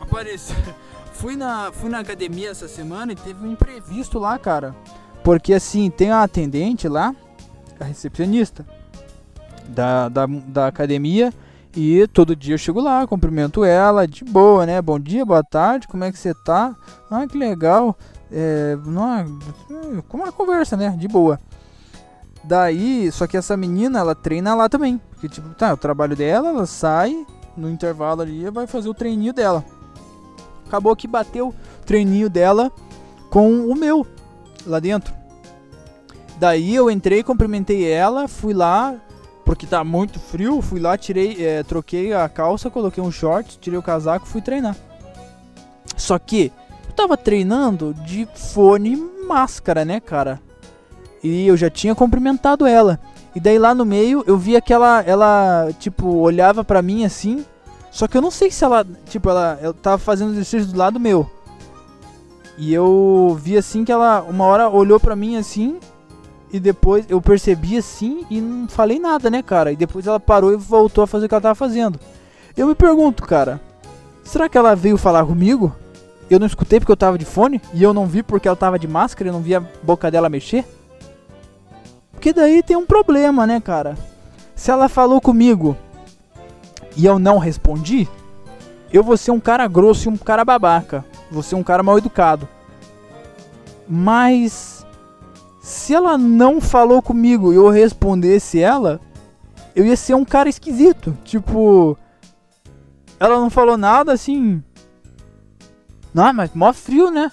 [0.00, 0.56] apareceu.
[1.12, 4.74] Fui na, fui na academia essa semana e teve um imprevisto lá, cara.
[5.22, 7.14] Porque assim, tem uma atendente lá,
[7.78, 8.64] a recepcionista.
[9.68, 11.32] da, da, da academia.
[11.74, 14.82] E todo dia eu chego lá, cumprimento ela, de boa, né?
[14.82, 16.74] Bom dia, boa tarde, como é que você tá?
[17.08, 17.96] Ah, que legal.
[18.32, 19.38] É, não,
[20.08, 20.90] como uma conversa, né?
[20.98, 21.38] De boa.
[22.42, 25.00] Daí, só que essa menina, ela treina lá também.
[25.10, 27.24] Porque, tipo, tá, o trabalho dela, ela sai,
[27.56, 29.64] no intervalo ali, vai fazer o treininho dela.
[30.66, 31.54] Acabou que bateu o
[31.84, 32.72] treininho dela
[33.28, 34.04] com o meu,
[34.66, 35.14] lá dentro.
[36.38, 38.94] Daí eu entrei, cumprimentei ela, fui lá,
[39.44, 43.78] porque tá muito frio, fui lá, tirei, é, troquei a calça, coloquei um short, tirei
[43.78, 44.76] o casaco, fui treinar.
[45.96, 46.52] Só que
[46.88, 50.40] eu tava treinando de fone e máscara, né, cara?
[51.22, 52.98] E eu já tinha cumprimentado ela.
[53.34, 57.44] E daí lá no meio eu vi aquela ela tipo olhava para mim assim,
[57.90, 61.00] só que eu não sei se ela, tipo, ela, ela tava fazendo exercício do lado
[61.00, 61.28] meu.
[62.60, 65.80] E eu vi assim que ela uma hora olhou para mim assim
[66.52, 69.72] e depois eu percebi assim e não falei nada, né, cara?
[69.72, 71.98] E depois ela parou e voltou a fazer o que ela tava fazendo.
[72.54, 73.58] Eu me pergunto, cara,
[74.22, 75.74] será que ela veio falar comigo?
[76.28, 78.78] Eu não escutei porque eu tava de fone e eu não vi porque ela tava
[78.78, 80.66] de máscara, eu não vi a boca dela mexer?
[82.12, 83.96] Porque daí tem um problema, né, cara?
[84.54, 85.74] Se ela falou comigo
[86.94, 88.06] e eu não respondi,
[88.92, 91.02] eu vou ser um cara grosso e um cara babaca.
[91.30, 92.48] Vou ser um cara mal educado.
[93.88, 94.86] Mas
[95.60, 99.00] se ela não falou comigo e eu respondesse ela,
[99.74, 101.16] eu ia ser um cara esquisito.
[101.24, 101.96] Tipo,
[103.18, 104.62] ela não falou nada assim.
[106.12, 107.30] Não, mas mó frio, né?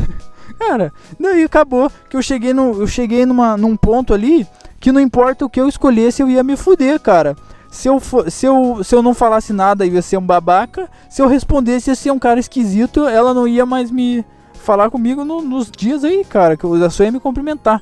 [0.58, 4.46] cara, daí acabou que eu cheguei, no, eu cheguei numa, num ponto ali
[4.80, 7.36] que não importa o que eu escolhesse, eu ia me fuder, cara.
[7.76, 10.90] Se eu, se, eu, se eu não falasse nada, ia ser um babaca.
[11.10, 13.06] Se eu respondesse, ia ser um cara esquisito.
[13.06, 14.24] Ela não ia mais me,
[14.66, 17.80] falar comigo no, nos dias aí, cara, que eu só ia me cumprimentar.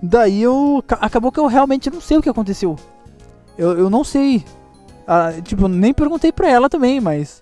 [0.00, 0.82] Daí eu.
[1.00, 2.76] Acabou que eu realmente não sei o que aconteceu.
[3.58, 4.44] Eu, eu não sei.
[5.06, 7.40] Ah, tipo, nem perguntei pra ela também, mas.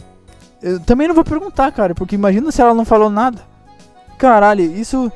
[0.62, 3.42] Eu também não vou perguntar, cara, porque imagina se ela não falou nada.
[4.16, 5.12] Caralho, isso.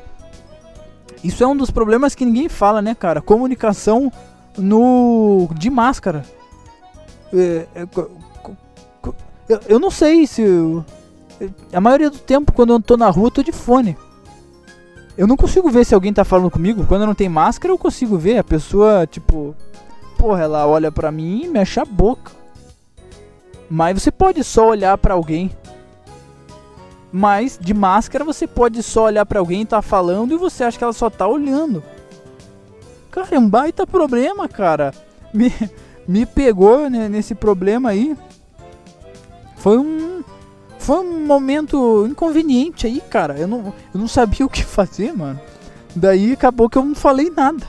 [1.23, 3.21] Isso é um dos problemas que ninguém fala, né, cara?
[3.21, 4.11] Comunicação
[4.57, 5.49] no.
[5.55, 6.23] de máscara.
[7.33, 7.87] É, é,
[9.67, 10.41] eu, não sei se.
[10.41, 10.83] Eu,
[11.71, 13.97] a maioria do tempo, quando eu tô na rua, eu tô de fone.
[15.17, 16.85] Eu não consigo ver se alguém tá falando comigo.
[16.85, 18.37] Quando não tem máscara, eu consigo ver.
[18.37, 19.55] A pessoa, tipo,
[20.17, 22.31] porra, ela olha pra mim e mexe a boca.
[23.69, 25.51] Mas você pode só olhar para alguém.
[27.11, 30.77] Mas de máscara você pode só olhar para alguém e tá falando e você acha
[30.77, 31.83] que ela só tá olhando.
[33.09, 34.93] Cara, é um baita problema, cara.
[35.33, 35.51] Me,
[36.07, 38.15] me pegou né, nesse problema aí.
[39.57, 40.23] Foi um
[40.79, 43.37] foi um momento inconveniente aí, cara.
[43.37, 45.39] Eu não, eu não sabia o que fazer, mano.
[45.95, 47.65] Daí acabou que eu não falei nada.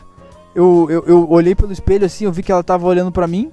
[0.54, 3.50] Eu, eu, eu olhei pelo espelho assim, eu vi que ela tava olhando pra mim.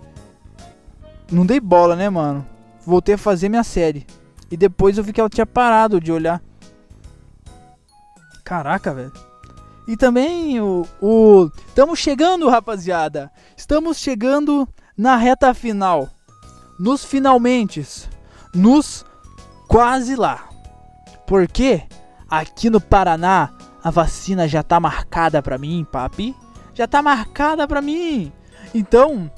[1.32, 2.46] Não dei bola, né, mano?
[2.86, 4.06] Voltei a fazer minha série.
[4.52, 6.42] E depois eu vi que ela tinha parado de olhar.
[8.44, 9.12] Caraca, velho.
[9.88, 11.52] E também o.
[11.68, 13.32] Estamos chegando, rapaziada.
[13.56, 14.68] Estamos chegando
[14.98, 16.10] na reta final.
[16.80, 17.86] Nos finalmente.
[18.54, 19.06] Nos
[19.68, 20.50] quase lá.
[21.28, 21.84] Porque
[22.30, 23.52] aqui no Paraná
[23.84, 26.36] a vacina já tá marcada pra mim, papi.
[26.74, 28.32] Já tá marcada pra mim.
[28.74, 29.30] Então,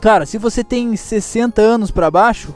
[0.00, 2.54] cara, se você tem 60 anos para baixo,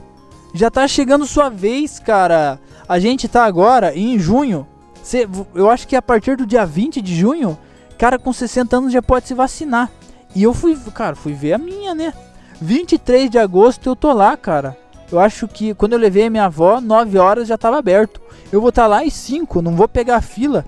[0.54, 2.60] já tá chegando sua vez, cara.
[2.88, 4.66] A gente tá agora em junho.
[5.06, 7.56] Cê, eu acho que a partir do dia 20 de junho,
[7.96, 9.88] cara com 60 anos já pode se vacinar.
[10.34, 12.12] E eu fui, cara, fui ver a minha, né?
[12.60, 14.76] 23 de agosto eu tô lá, cara.
[15.12, 18.20] Eu acho que quando eu levei a minha avó, 9 horas já estava aberto.
[18.50, 20.64] Eu vou estar tá lá às 5, não vou pegar fila.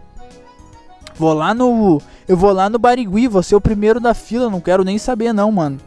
[1.16, 2.00] Vou lá no.
[2.28, 5.32] Eu vou lá no Barigui, vou ser o primeiro da fila, não quero nem saber
[5.32, 5.80] não, mano.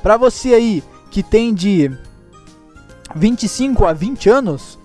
[0.00, 1.90] Pra você aí que tem de
[3.16, 4.78] 25 a 20 anos,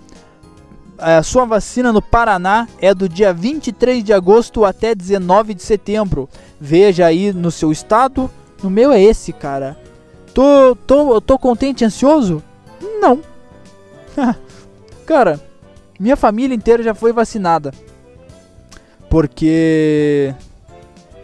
[1.01, 6.29] a sua vacina no Paraná é do dia 23 de agosto até 19 de setembro.
[6.59, 8.29] Veja aí no seu estado.
[8.61, 9.75] No meu é esse, cara.
[10.33, 12.43] Tô, tô, tô contente ansioso?
[13.01, 13.19] Não.
[15.05, 15.41] Cara,
[15.99, 17.73] minha família inteira já foi vacinada.
[19.09, 20.33] Porque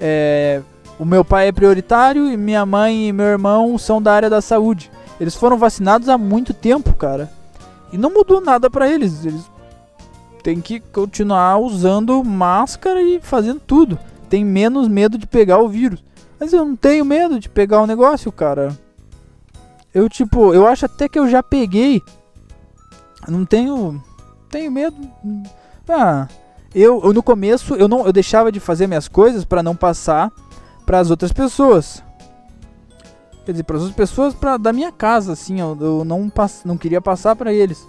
[0.01, 0.61] é,
[0.99, 4.41] o meu pai é prioritário e minha mãe e meu irmão são da área da
[4.41, 4.91] saúde.
[5.21, 7.31] Eles foram vacinados há muito tempo, cara.
[7.93, 9.23] E não mudou nada para eles.
[9.23, 9.49] Eles
[10.43, 13.99] têm que continuar usando máscara e fazendo tudo.
[14.29, 16.03] Tem menos medo de pegar o vírus.
[16.39, 18.77] Mas eu não tenho medo de pegar o negócio, cara.
[19.93, 22.01] Eu, tipo, eu acho até que eu já peguei.
[23.27, 24.01] Não tenho.
[24.49, 24.95] Tenho medo.
[25.89, 26.27] Ah,
[26.75, 30.31] eu, eu no começo eu não eu deixava de fazer minhas coisas para não passar
[30.85, 32.03] para as outras pessoas.
[33.45, 36.77] Quer dizer, para as pessoas pra, da minha casa, assim, eu, eu não, pass, não
[36.77, 37.87] queria passar para eles.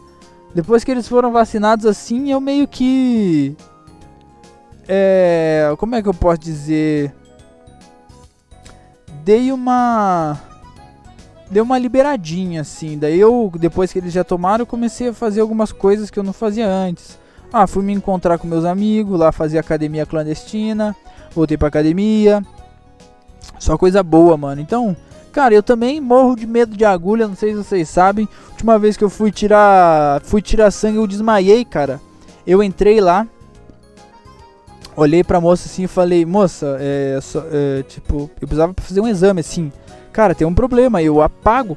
[0.55, 3.57] Depois que eles foram vacinados assim, eu meio que.
[4.87, 5.73] É.
[5.79, 7.15] Como é que eu posso dizer?
[9.25, 10.41] Dei uma.
[11.51, 12.99] Dei uma liberadinha assim.
[12.99, 16.33] Daí eu, depois que eles já tomaram, comecei a fazer algumas coisas que eu não
[16.33, 17.19] fazia antes.
[17.53, 20.95] Ah, fui me encontrar com meus amigos, lá fazer academia clandestina.
[21.35, 22.43] Voltei pra academia.
[23.59, 24.61] Só coisa boa, mano.
[24.61, 24.97] Então,
[25.33, 28.29] Cara, eu também morro de medo de agulha, não sei se vocês sabem.
[28.51, 32.01] Última vez que eu fui tirar, fui tirar sangue, eu desmaiei, cara.
[32.47, 33.27] Eu entrei lá,
[34.97, 39.09] olhei pra moça assim e falei, moça, é, só, é, tipo, eu precisava fazer um
[39.09, 39.71] exame assim.
[40.13, 41.77] Cara, tem um problema, eu apago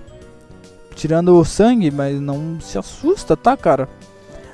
[0.96, 3.88] tirando o sangue, mas não se assusta, tá, cara?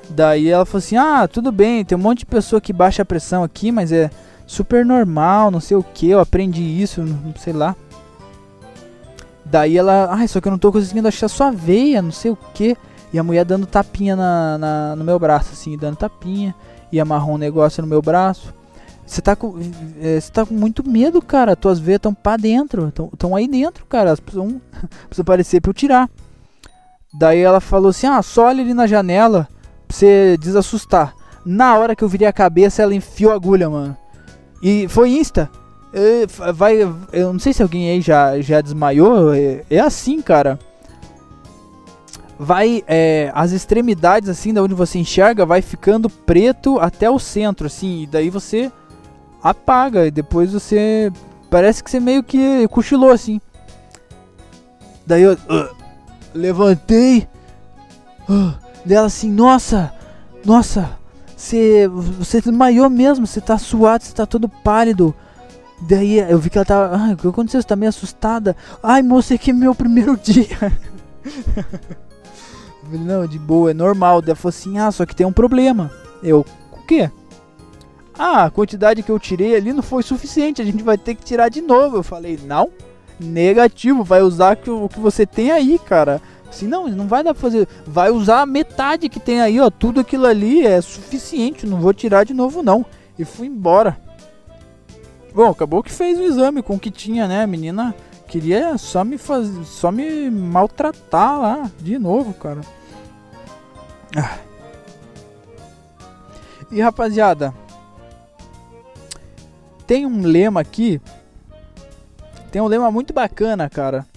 [0.10, 3.06] Daí ela falou assim: "Ah, tudo bem, tem um monte de pessoa que baixa a
[3.06, 4.10] pressão aqui, mas é
[4.46, 7.76] super normal, não sei o que, eu aprendi isso, não sei lá".
[9.50, 12.38] Daí ela, ai, só que eu não tô conseguindo achar sua veia, não sei o
[12.54, 12.76] que.
[13.14, 16.54] E a mulher dando tapinha na, na, no meu braço, assim, dando tapinha.
[16.92, 18.54] E amarrou um negócio no meu braço.
[19.06, 19.58] Você tá com.
[20.02, 21.56] É, você tá com muito medo, cara.
[21.56, 22.88] Tuas veias estão pra dentro.
[22.88, 24.10] Estão aí dentro, cara.
[24.10, 24.62] Elas precisam,
[25.08, 26.10] precisam aparecer pra eu tirar.
[27.18, 29.48] Daí ela falou assim: Ah, só olha ali na janela
[29.88, 31.14] pra você desassustar.
[31.46, 33.96] Na hora que eu virei a cabeça, ela enfiou a agulha, mano.
[34.62, 35.50] E foi insta.
[35.94, 39.34] É, vai, eu não sei se alguém aí já, já desmaiou.
[39.34, 40.60] É, é assim, cara.
[42.40, 47.66] Vai, é, as extremidades assim, da onde você enxerga, vai ficando preto até o centro,
[47.66, 48.04] assim.
[48.04, 48.72] E daí você
[49.42, 51.12] apaga e depois você
[51.50, 53.42] parece que você meio que cochilou assim.
[55.06, 55.76] Daí eu uh,
[56.34, 57.28] levantei.
[58.30, 58.54] Uh,
[58.88, 59.94] dela assim, nossa,
[60.44, 60.98] nossa,
[61.36, 65.14] você, você desmaiou mesmo, você tá suado, você tá todo pálido.
[65.82, 66.96] Daí eu vi que ela tava.
[66.96, 67.62] Ai, o que aconteceu?
[67.62, 68.56] Você tá meio assustada?
[68.82, 70.74] Ai, moça, é que é meu primeiro dia.
[71.24, 71.64] eu
[72.84, 74.22] falei, não, de boa, é normal.
[74.22, 75.92] Daí ela falou assim: ah, só que tem um problema.
[76.24, 77.12] Eu, o quê?
[78.18, 81.24] Ah, a quantidade que eu tirei ali não foi suficiente, a gente vai ter que
[81.24, 81.98] tirar de novo.
[81.98, 82.72] Eu falei, não,
[83.20, 86.20] negativo, vai usar o que você tem aí, cara.
[86.50, 87.68] Assim, não, não vai dar pra fazer.
[87.86, 89.70] Vai usar a metade que tem aí, ó.
[89.70, 92.84] Tudo aquilo ali é suficiente, não vou tirar de novo, não.
[93.20, 94.07] E fui embora.
[95.38, 97.44] Bom, acabou que fez o exame com o que tinha, né?
[97.44, 97.94] A menina
[98.28, 102.62] queria só me fazer, só me maltratar lá de novo, cara.
[104.16, 104.40] Ah.
[106.72, 107.54] E rapaziada,
[109.86, 111.00] tem um lema aqui,
[112.52, 114.08] tem um lema muito bacana, cara,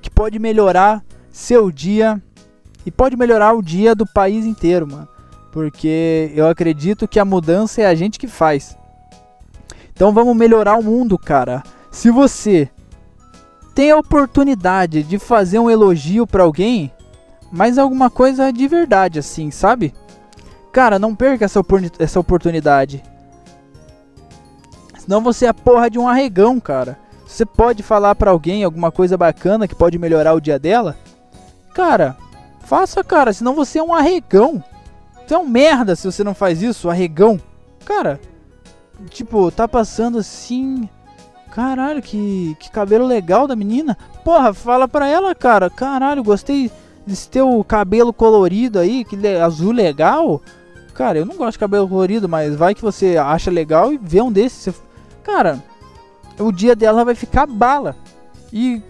[0.00, 2.18] que pode melhorar seu dia
[2.86, 5.08] e pode melhorar o dia do país inteiro, mano.
[5.52, 8.74] Porque eu acredito que a mudança é a gente que faz.
[9.94, 11.62] Então vamos melhorar o mundo, cara.
[11.90, 12.68] Se você
[13.74, 16.92] tem a oportunidade de fazer um elogio para alguém,
[17.50, 19.94] mas alguma coisa de verdade assim, sabe?
[20.72, 21.60] Cara, não perca essa,
[22.00, 23.02] essa oportunidade.
[24.98, 26.98] Senão você é a porra de um arregão, cara.
[27.26, 30.96] Você pode falar para alguém alguma coisa bacana que pode melhorar o dia dela?
[31.74, 32.16] Cara,
[32.60, 34.62] faça, cara, senão você é um arregão.
[35.26, 37.40] Você é um merda se você não faz isso, arregão.
[37.84, 38.20] Cara,
[39.10, 40.88] tipo, tá passando assim.
[41.50, 43.96] Caralho, que, que cabelo legal da menina.
[44.24, 45.70] Porra, fala pra ela, cara.
[45.70, 46.70] Caralho, gostei
[47.06, 50.40] desse teu cabelo colorido aí, que azul legal.
[50.94, 54.20] Cara, eu não gosto de cabelo colorido, mas vai que você acha legal e vê
[54.20, 54.74] um desses.
[55.22, 55.62] Cara,
[56.38, 57.96] o dia dela vai ficar bala.
[58.52, 58.82] E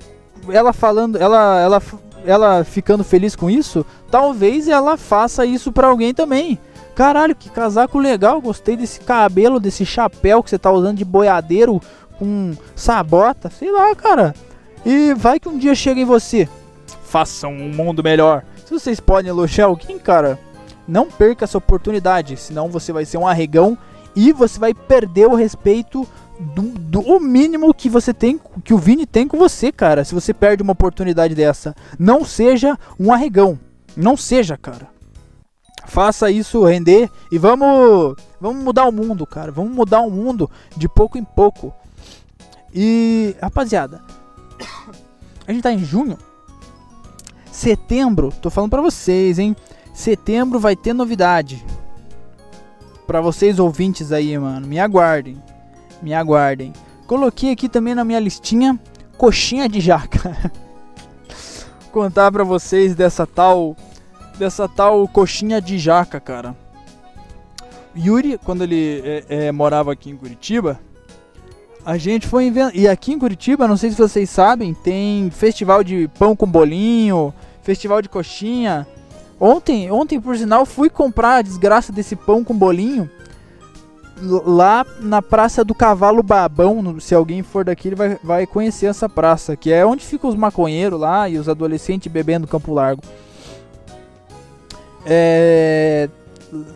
[0.49, 1.83] ela falando, ela, ela,
[2.25, 6.59] ela ficando feliz com isso, talvez ela faça isso pra alguém também.
[6.95, 11.81] Caralho, que casaco legal, gostei desse cabelo, desse chapéu que você tá usando de boiadeiro
[12.19, 14.35] com sabota, sei lá, cara.
[14.87, 16.49] E vai que um dia chega em você.
[17.05, 18.45] Façam um mundo melhor.
[18.65, 20.39] Se vocês podem elogiar alguém, cara,
[20.87, 23.77] não perca essa oportunidade, senão você vai ser um arregão
[24.15, 26.07] e você vai perder o respeito
[26.39, 30.05] do, do mínimo que você tem, que o Vini tem com você, cara.
[30.05, 33.59] Se você perde uma oportunidade dessa, não seja um arregão.
[33.97, 34.94] Não seja, cara.
[35.87, 39.53] Faça isso render e vamos, vamos mudar o mundo, cara.
[39.53, 41.73] Vamos mudar o mundo de pouco em pouco.
[42.75, 44.03] E, rapaziada,
[45.47, 46.19] a gente tá em junho.
[47.53, 49.55] Setembro, tô falando pra vocês, hein?
[49.93, 51.65] Setembro vai ter novidade.
[53.07, 54.67] Pra vocês ouvintes aí, mano.
[54.67, 55.41] Me aguardem.
[56.03, 56.73] Me aguardem.
[57.07, 58.79] Coloquei aqui também na minha listinha
[59.17, 60.37] coxinha de jaca.
[61.93, 63.77] Contar pra vocês dessa tal
[64.39, 66.57] dessa tal coxinha de jaca, cara.
[67.97, 70.81] Yuri, quando ele é, é, morava aqui em Curitiba,
[71.85, 72.75] A gente foi inventar.
[72.75, 77.33] E aqui em Curitiba, não sei se vocês sabem, tem festival de pão com bolinho,
[77.63, 78.87] festival de coxinha.
[79.39, 83.11] Ontem, ontem por sinal, fui comprar a desgraça desse pão com bolinho
[84.23, 86.99] lá na Praça do Cavalo Babão.
[87.01, 90.37] Se alguém for daqui, ele vai, vai conhecer essa praça, que é onde ficam os
[90.37, 93.03] maconheiros lá e os adolescentes bebendo Campo Largo.
[95.07, 96.09] É,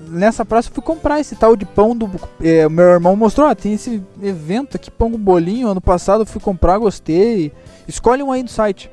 [0.08, 2.10] nessa praça eu fui comprar esse tal de pão do.
[2.40, 5.68] É, meu irmão mostrou, ah, tem esse evento aqui, pão com bolinho.
[5.68, 7.52] Ano passado eu fui comprar, gostei.
[7.86, 8.90] Escolhe um aí do site.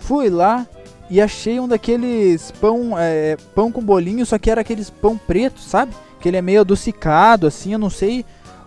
[0.00, 0.66] Fui lá
[1.08, 5.60] e achei um daqueles pão, é, pão com bolinho, só que era aqueles pão preto,
[5.60, 5.92] sabe?
[6.20, 8.24] Que ele é meio adocicado, assim, eu não sei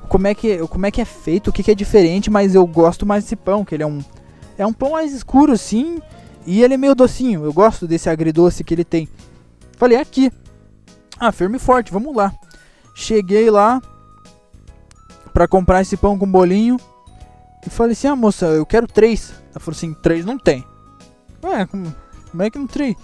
[0.07, 2.65] como é que, como é, que é feito, o que, que é diferente, mas eu
[2.65, 3.99] gosto mais desse pão, que ele é um.
[4.57, 5.99] É um pão mais escuro, assim,
[6.45, 7.43] e ele é meio docinho.
[7.43, 9.09] Eu gosto desse agridoce que ele tem.
[9.75, 10.31] Falei, aqui.
[11.19, 12.33] Ah, firme e forte, vamos lá.
[12.93, 13.81] Cheguei lá
[15.33, 16.77] para comprar esse pão com bolinho.
[17.65, 19.33] E falei assim, ah moça, eu quero três.
[19.51, 20.65] Ela falou assim, três não tem.
[21.43, 21.93] Ué, como,
[22.31, 22.95] como é que não tem?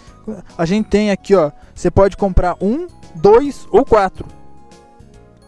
[0.58, 1.52] A gente tem aqui, ó.
[1.74, 4.26] Você pode comprar um, dois ou quatro.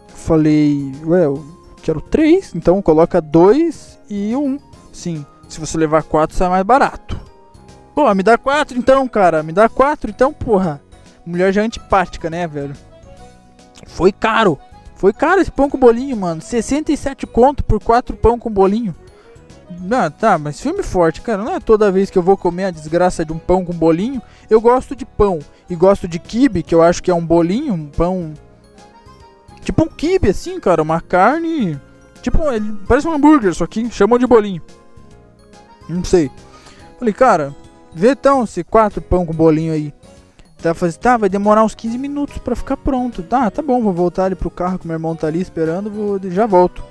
[0.08, 1.44] Falei, ué, eu
[1.82, 2.54] quero três.
[2.54, 4.58] Então coloca dois e um.
[4.92, 7.18] Sim, se você levar quatro sai mais barato.
[7.94, 9.42] Pô, me dá quatro então, cara.
[9.42, 10.82] Me dá quatro então, porra.
[11.26, 12.74] Mulher já é antipática, né, velho?
[13.86, 14.58] Foi caro.
[14.96, 16.40] Foi caro esse pão com bolinho, mano.
[16.40, 18.94] 67 conto por 4 pão com bolinho.
[19.80, 21.42] Não, tá, mas filme forte, cara.
[21.42, 24.22] Não é toda vez que eu vou comer a desgraça de um pão com bolinho.
[24.48, 25.38] Eu gosto de pão.
[25.68, 28.34] E gosto de kibe, que eu acho que é um bolinho, um pão.
[29.62, 30.82] Tipo um kibe, assim, cara.
[30.82, 31.80] Uma carne.
[32.22, 34.62] Tipo, ele parece um hambúrguer, só que chamou de bolinho.
[35.88, 36.30] Não sei.
[36.98, 37.54] Falei, cara,
[37.92, 39.92] vê então esse quatro pão com bolinho aí.
[40.64, 43.22] Tá, assim, tá, vai demorar uns 15 minutos para ficar pronto.
[43.22, 46.18] Tá, tá bom, vou voltar ali pro carro que meu irmão tá ali esperando, vou,
[46.30, 46.82] já volto.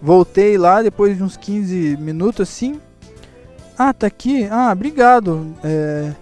[0.00, 2.80] Voltei lá depois de uns 15 minutos assim.
[3.76, 4.48] Ah, tá aqui?
[4.50, 5.54] Ah, obrigado.
[5.62, 6.12] É...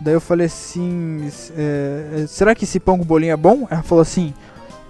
[0.00, 2.26] Daí eu falei assim: é...
[2.28, 3.66] será que esse pão com bolinho é bom?
[3.68, 4.32] Ela falou assim: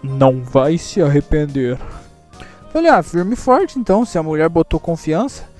[0.02, 1.78] Não vai se arrepender.
[2.70, 4.04] Falei: Ah, firme e forte então.
[4.04, 5.53] Se a mulher botou confiança.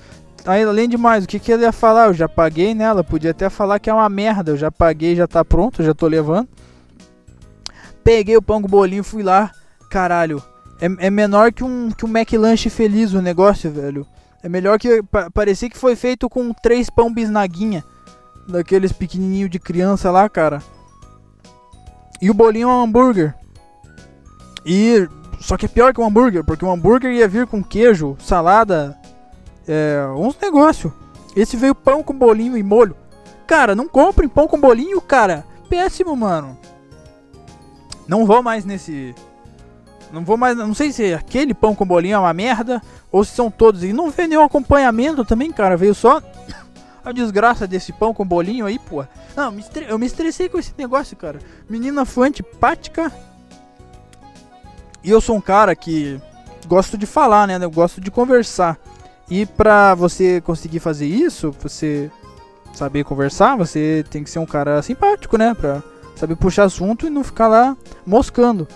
[0.45, 2.07] Aí, além de mais, o que, que ele ia falar?
[2.07, 3.03] Eu já paguei nela.
[3.03, 4.51] Podia até falar que é uma merda.
[4.51, 6.47] Eu já paguei, já tá pronto, já tô levando.
[8.03, 9.51] Peguei o pão com bolinho fui lá.
[9.89, 10.43] Caralho,
[10.79, 14.05] é, é menor que um, que um McLanche feliz o negócio, velho.
[14.43, 15.01] É melhor que.
[15.01, 17.83] Pa, parecia que foi feito com três pão bisnaguinha.
[18.47, 20.61] Daqueles pequenininho de criança lá, cara.
[22.21, 23.33] E o bolinho é um hambúrguer.
[24.63, 25.07] E.
[25.39, 28.97] Só que é pior que um hambúrguer, porque o hambúrguer ia vir com queijo, salada,
[29.67, 30.91] é, uns negócios.
[31.35, 32.95] Esse veio pão com bolinho e molho.
[33.45, 35.45] Cara, não comprem pão com bolinho, cara.
[35.69, 36.57] Péssimo, mano.
[38.07, 39.13] Não vou mais nesse.
[40.11, 40.57] Não vou mais.
[40.57, 42.81] Não sei se aquele pão com bolinho é uma merda.
[43.11, 43.83] Ou se são todos.
[43.83, 45.77] E não veio nenhum acompanhamento também, cara.
[45.77, 46.21] Veio só
[47.03, 49.05] a desgraça desse pão com bolinho aí, pô.
[49.35, 49.53] Não,
[49.87, 51.39] eu me estressei com esse negócio, cara.
[51.69, 53.11] Menina foi antipática.
[55.03, 56.19] E eu sou um cara que
[56.65, 57.59] gosto de falar, né?
[57.61, 58.79] Eu gosto de conversar.
[59.29, 62.11] E para você conseguir fazer isso, você
[62.73, 65.53] saber conversar, você tem que ser um cara simpático, né?
[65.53, 65.81] Pra
[66.15, 68.67] saber puxar assunto e não ficar lá moscando.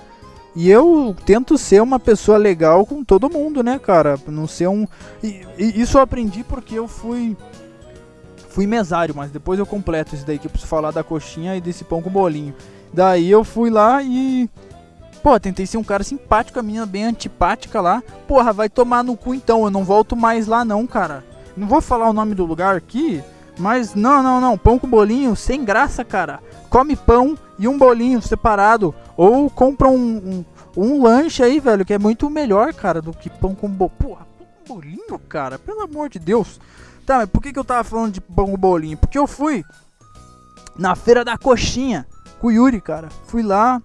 [0.56, 4.20] E eu tento ser uma pessoa legal com todo mundo, né, cara?
[4.28, 4.88] Não ser um.
[5.24, 7.38] E, e isso eu aprendi porque eu fui.
[8.50, 11.62] Fui mesário, mas depois eu completo isso daí que eu preciso falar da coxinha e
[11.62, 12.54] desse pão com bolinho.
[12.92, 14.50] Daí eu fui lá e
[15.22, 18.02] Pô, tentei ser um cara simpático, a menina bem antipática lá.
[18.28, 21.24] Porra, vai tomar no cu então, eu não volto mais lá não, cara.
[21.58, 23.22] Não vou falar o nome do lugar aqui,
[23.58, 24.58] mas não, não, não.
[24.58, 26.40] Pão com bolinho, sem graça, cara.
[26.70, 28.96] Come pão e um bolinho separado.
[29.18, 30.46] Ou compra um, um,
[30.78, 33.98] um lanche aí, velho, que é muito melhor, cara, do que pão com bolinho.
[34.00, 36.60] Porra, pão com bolinho, cara, pelo amor de Deus.
[37.06, 38.98] Tá, mas por que, que eu tava falando de pão com bolinho?
[38.98, 39.66] Porque eu fui
[40.78, 42.08] na feira da coxinha
[42.40, 43.10] com o Yuri, cara.
[43.26, 43.82] Fui lá,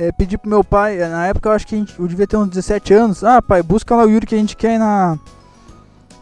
[0.00, 2.48] é, pedi pro meu pai, na época eu acho que gente, eu devia ter uns
[2.48, 3.22] 17 anos.
[3.22, 5.18] Ah, pai, busca lá o Yuri que a gente quer ir na.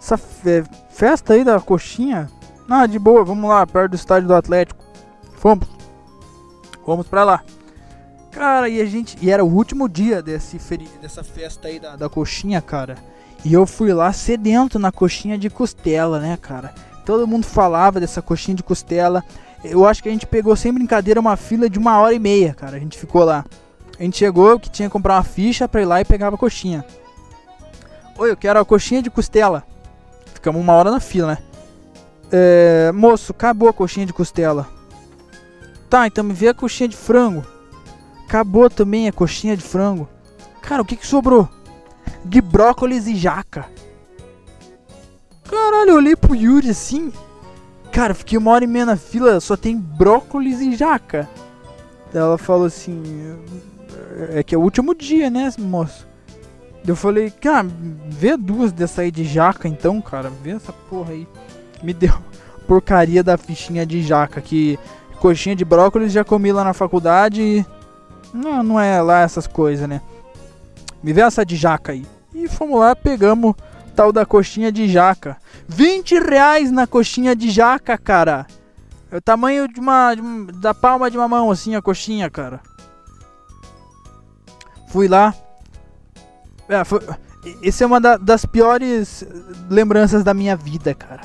[0.01, 2.29] Essa é, festa aí da coxinha.
[2.69, 4.85] Ah, de boa, vamos lá, perto do estádio do Atlético.
[5.37, 5.69] Fomos.
[6.85, 7.45] Fomos pra lá.
[8.33, 9.17] Cara, e a gente.
[9.23, 12.97] E era o último dia desse feri, dessa festa aí da, da coxinha, cara.
[13.45, 16.75] E eu fui lá sedento na coxinha de costela, né, cara?
[17.07, 19.23] Todo mundo falava dessa coxinha de costela.
[19.63, 22.53] Eu acho que a gente pegou sem brincadeira uma fila de uma hora e meia,
[22.55, 22.77] cara.
[22.77, 23.45] A gente ficou lá.
[23.99, 26.39] A gente chegou que tinha que comprar uma ficha pra ir lá e pegava a
[26.39, 26.85] coxinha.
[28.17, 29.65] Oi, eu quero a coxinha de costela.
[30.35, 31.39] Ficamos uma hora na fila, né?
[32.31, 34.69] É, moço, acabou a coxinha de costela.
[35.91, 37.45] Tá, então me vê a coxinha de frango.
[38.27, 40.09] Acabou também a coxinha de frango.
[40.61, 41.49] Cara, o que que sobrou?
[42.25, 43.67] de brócolis e jaca.
[45.45, 47.13] Caralho, eu olhei pro Yuri assim.
[47.91, 51.29] Cara, fiquei uma hora e meia na fila, só tem brócolis e jaca.
[52.13, 53.03] Ela falou assim:
[54.35, 56.07] É que é o último dia, né, moço?
[56.87, 57.69] Eu falei, cara,
[58.09, 60.31] vê duas dessa aí de jaca então, cara.
[60.43, 61.29] Vê essa porra aí.
[61.83, 62.13] Me deu
[62.67, 64.41] porcaria da fichinha de jaca.
[64.41, 64.79] Que
[65.21, 67.65] coxinha de brócolis já comi lá na faculdade.
[68.33, 70.01] Não, não é lá essas coisas, né?
[71.03, 72.07] Me vê essa de jaca aí.
[72.35, 73.55] E fomos lá, pegamos
[73.95, 75.37] tal da coxinha de jaca.
[75.67, 78.47] 20 reais na coxinha de jaca, cara.
[79.11, 82.31] É o tamanho de uma, de uma, da palma de uma mão, assim, a coxinha,
[82.31, 82.61] cara.
[84.89, 85.35] Fui lá.
[86.69, 87.01] É, foi,
[87.63, 89.25] essa é uma da, das piores
[89.71, 91.23] lembranças da minha vida, cara.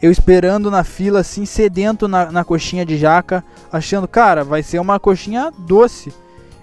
[0.00, 4.78] Eu esperando na fila, assim, sedento na, na coxinha de jaca, achando, cara, vai ser
[4.78, 6.12] uma coxinha doce.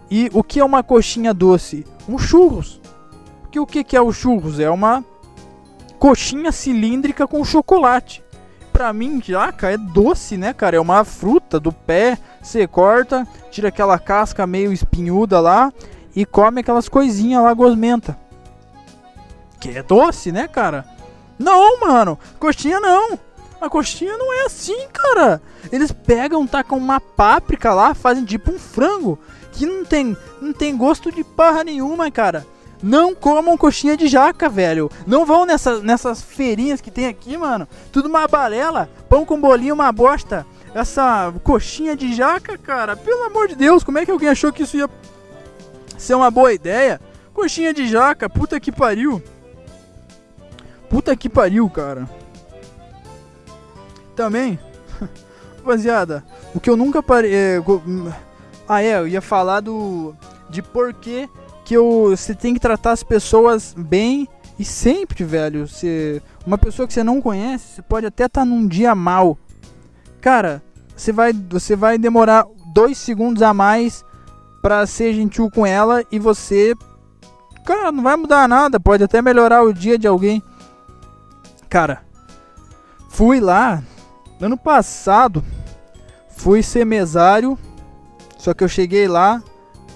[0.09, 1.85] E o que é uma coxinha doce?
[2.09, 2.81] Um churros.
[3.41, 4.59] Porque o que, que é o churros?
[4.59, 5.03] É uma
[5.99, 8.23] coxinha cilíndrica com chocolate.
[8.73, 10.77] Pra mim, jaca é doce, né, cara?
[10.77, 12.17] É uma fruta do pé.
[12.41, 15.71] Você corta, tira aquela casca meio espinhuda lá
[16.17, 18.17] e come aquelas coisinhas lá gosmenta.
[19.59, 20.83] Que é doce, né, cara?
[21.37, 22.17] Não, mano.
[22.39, 23.19] Coxinha não.
[23.61, 25.39] A coxinha não é assim, cara.
[25.71, 29.19] Eles pegam, tacam uma páprica lá, fazem tipo um frango
[29.51, 32.47] que não tem, não tem gosto de parra nenhuma, cara.
[32.81, 34.89] Não comam coxinha de jaca, velho.
[35.05, 37.67] Não vão nessa, nessas feirinhas que tem aqui, mano.
[37.91, 38.89] Tudo uma balela.
[39.07, 40.47] Pão com bolinho, uma bosta.
[40.73, 42.97] Essa coxinha de jaca, cara.
[42.97, 44.89] Pelo amor de Deus, como é que alguém achou que isso ia
[45.97, 46.99] ser uma boa ideia?
[47.33, 49.21] Coxinha de jaca, puta que pariu.
[50.89, 52.09] Puta que pariu, cara.
[54.15, 54.57] Também,
[55.57, 56.23] rapaziada,
[56.55, 57.33] o que eu nunca parei.
[57.33, 57.63] É,
[58.67, 60.15] ah, é, eu ia falar do.
[60.49, 61.29] De porquê
[61.65, 64.27] que eu, você tem que tratar as pessoas bem
[64.57, 65.67] e sempre, velho.
[65.67, 69.37] Você, uma pessoa que você não conhece, você pode até estar tá num dia mal.
[70.21, 70.63] Cara,
[70.95, 74.03] você vai, você vai demorar dois segundos a mais
[74.61, 76.73] para ser gentil com ela e você,
[77.65, 78.79] cara, não vai mudar nada.
[78.79, 80.41] Pode até melhorar o dia de alguém.
[81.69, 82.03] Cara,
[83.09, 83.83] fui lá
[84.39, 85.43] ano passado,
[86.29, 87.57] fui ser mesário,
[88.37, 89.41] só que eu cheguei lá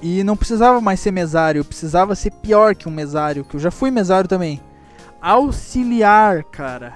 [0.01, 3.70] e não precisava mais ser mesário, precisava ser pior que um mesário, que eu já
[3.70, 4.59] fui mesário também.
[5.22, 6.93] Auxiliar, cara.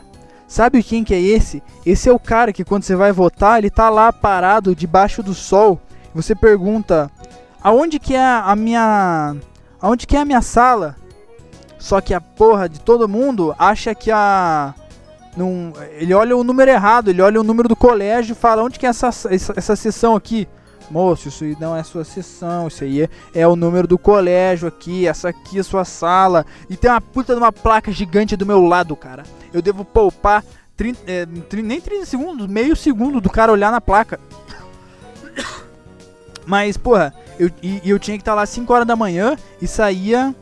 [0.47, 1.61] Sabe quem que é esse?
[1.85, 5.33] Esse é o cara que quando você vai votar, ele tá lá parado debaixo do
[5.33, 5.79] sol.
[6.13, 7.11] Você pergunta:
[7.65, 9.35] "Aonde que é a minha
[9.81, 10.95] aonde que é a minha sala?"
[11.79, 14.75] Só que a porra de todo mundo acha que a
[15.35, 18.77] não, ele olha o número errado, ele olha o número do colégio e fala: "Onde
[18.77, 20.47] que é essa essa, essa sessão aqui?"
[20.91, 24.67] Moço, isso aí não é sua sessão, isso aí é, é, o número do colégio
[24.67, 26.45] aqui, essa aqui é sua sala.
[26.69, 29.23] E tem uma puta de uma placa gigante do meu lado, cara.
[29.51, 30.43] Eu devo poupar
[30.77, 31.27] 30, é,
[31.63, 34.19] nem 30 segundos, meio segundo do cara olhar na placa.
[36.45, 40.33] Mas, porra, eu, e, eu tinha que estar lá 5 horas da manhã e saía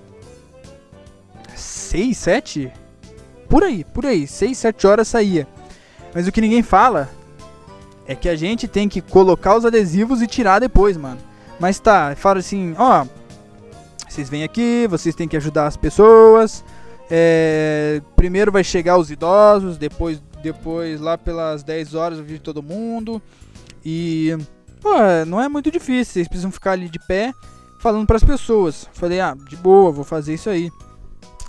[1.56, 2.72] 6, 7?
[3.48, 5.48] Por aí, por aí, 6, 7 horas saía.
[6.14, 7.10] Mas o que ninguém fala
[8.08, 11.20] é que a gente tem que colocar os adesivos e tirar depois, mano.
[11.60, 13.06] Mas tá, fala assim, ó.
[14.08, 16.64] Vocês vêm aqui, vocês têm que ajudar as pessoas.
[17.10, 22.62] É, primeiro vai chegar os idosos, depois, depois lá pelas 10 horas vai vir todo
[22.62, 23.22] mundo.
[23.84, 24.38] E
[24.84, 27.34] pô, não é muito difícil, vocês precisam ficar ali de pé
[27.80, 28.88] falando para as pessoas.
[28.92, 30.70] Falei, ah, de boa, vou fazer isso aí.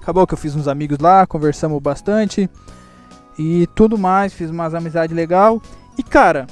[0.01, 2.49] Acabou que eu fiz uns amigos lá, conversamos bastante
[3.37, 5.61] e tudo mais, fiz umas amizades legal.
[5.99, 6.47] E cara,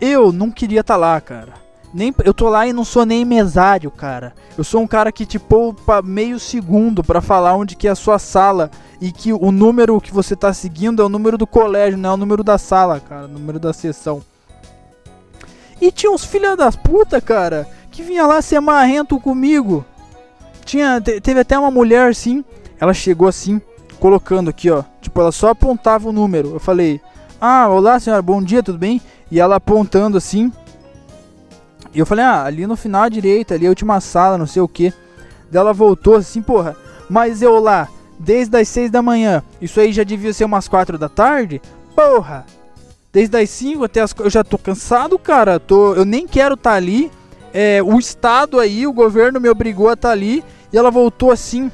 [0.00, 1.54] eu não queria estar tá lá, cara.
[1.92, 4.32] Nem, eu tô lá e não sou nem mesário, cara.
[4.56, 7.96] Eu sou um cara que te poupa meio segundo para falar onde que é a
[7.96, 8.70] sua sala
[9.00, 12.14] e que o número que você tá seguindo é o número do colégio, não é
[12.14, 14.22] o número da sala, cara, o número da sessão.
[15.80, 19.84] E tinha uns filha das puta, cara, que vinha lá ser marrento comigo.
[20.64, 22.44] Tinha, teve até uma mulher assim,
[22.78, 23.60] ela chegou assim,
[23.98, 26.54] colocando aqui, ó, tipo, ela só apontava o número.
[26.54, 27.00] Eu falei:
[27.40, 29.00] ah, olá senhora, bom dia, tudo bem?
[29.30, 30.52] E ela apontando assim.
[31.92, 34.62] E eu falei, ah, ali no final à direita, ali a última sala, não sei
[34.62, 34.92] o que.
[35.52, 36.76] Ela voltou assim, porra,
[37.08, 40.96] mas eu lá, desde as 6 da manhã, isso aí já devia ser umas 4
[40.96, 41.60] da tarde?
[41.96, 42.46] Porra!
[43.12, 44.14] Desde as 5 até as.
[44.18, 45.58] Eu já tô cansado, cara.
[45.58, 47.10] Tô, eu nem quero estar tá ali.
[47.52, 50.44] É, o Estado aí, o governo me obrigou a estar tá ali.
[50.72, 51.70] E ela voltou assim.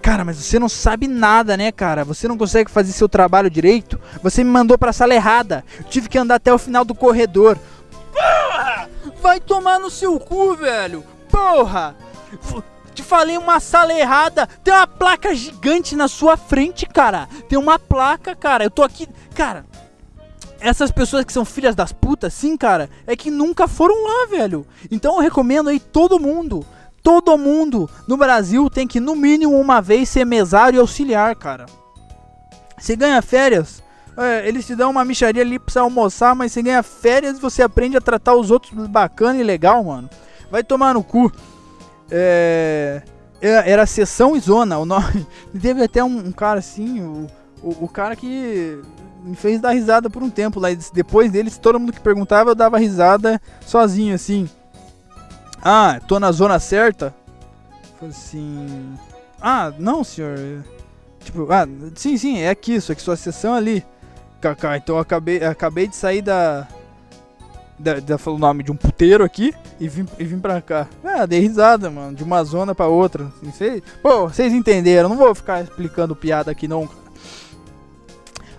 [0.00, 2.04] Cara, mas você não sabe nada, né, cara?
[2.04, 4.00] Você não consegue fazer seu trabalho direito?
[4.20, 5.64] Você me mandou pra sala errada.
[5.78, 7.56] Eu tive que andar até o final do corredor.
[8.12, 8.90] Porra!
[9.22, 11.04] Vai tomar no seu cu, velho!
[11.30, 11.94] Porra!
[12.92, 14.48] Te falei uma sala errada.
[14.64, 17.28] Tem uma placa gigante na sua frente, cara.
[17.48, 18.64] Tem uma placa, cara.
[18.64, 19.08] Eu tô aqui.
[19.34, 19.64] Cara,
[20.62, 24.66] essas pessoas que são filhas das putas, sim, cara, é que nunca foram lá, velho.
[24.90, 26.64] Então eu recomendo aí todo mundo.
[27.02, 31.66] Todo mundo no Brasil tem que, no mínimo, uma vez ser mesário e auxiliar, cara.
[32.78, 33.82] Você ganha férias.
[34.16, 37.62] É, eles te dão uma micharia ali pra você almoçar, mas você ganha férias você
[37.62, 40.08] aprende a tratar os outros bacana e legal, mano.
[40.50, 41.32] Vai tomar no cu.
[42.10, 43.02] É,
[43.40, 44.78] era sessão e zona.
[44.78, 45.26] O nome.
[45.60, 47.26] Teve até um, um cara assim, o,
[47.62, 48.78] o, o, cara que
[49.22, 50.68] me fez dar risada por um tempo lá.
[50.92, 54.48] Depois deles, todo mundo que perguntava, eu dava risada sozinho, assim.
[55.62, 57.14] Ah, tô na zona certa?
[57.98, 58.98] Falei assim.
[59.40, 60.64] Ah, não, senhor.
[61.20, 63.84] Tipo, ah, sim, sim, é aqui, só que sua sessão ali.
[64.40, 66.66] Kaká, então eu acabei, acabei de sair da.
[67.78, 70.86] Da, da o nome de um puteiro aqui e vim, e vim pra cá.
[71.02, 73.24] Ah, dei risada, mano, de uma zona pra outra.
[73.24, 76.88] Assim, cês, pô, vocês entenderam, não vou ficar explicando piada aqui não,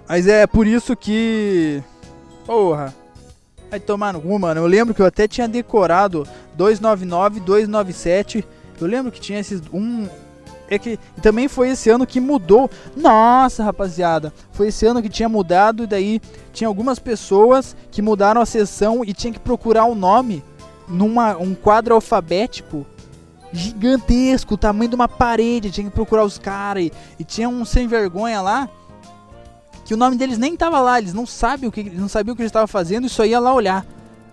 [0.08, 1.82] Mas é por isso que.
[2.46, 2.94] Porra.
[3.70, 4.62] Vai tomar no cu, mano.
[4.62, 8.46] Eu lembro que eu até tinha decorado 299, 297.
[8.80, 9.62] Eu lembro que tinha esses.
[9.74, 10.08] Um,
[10.70, 12.70] é que também foi esse ano que mudou.
[12.96, 18.42] Nossa, rapaziada, foi esse ano que tinha mudado e daí tinha algumas pessoas que mudaram
[18.42, 20.44] a sessão e tinha que procurar o um nome
[20.88, 22.86] numa um quadro alfabético
[23.52, 27.64] gigantesco, o tamanho de uma parede, tinha que procurar os caras e, e, tinha um
[27.64, 28.68] sem vergonha lá
[29.86, 32.36] que o nome deles nem tava lá, eles não sabem o que não sabiam o
[32.36, 33.86] que eles estavam fazendo e só ia lá olhar.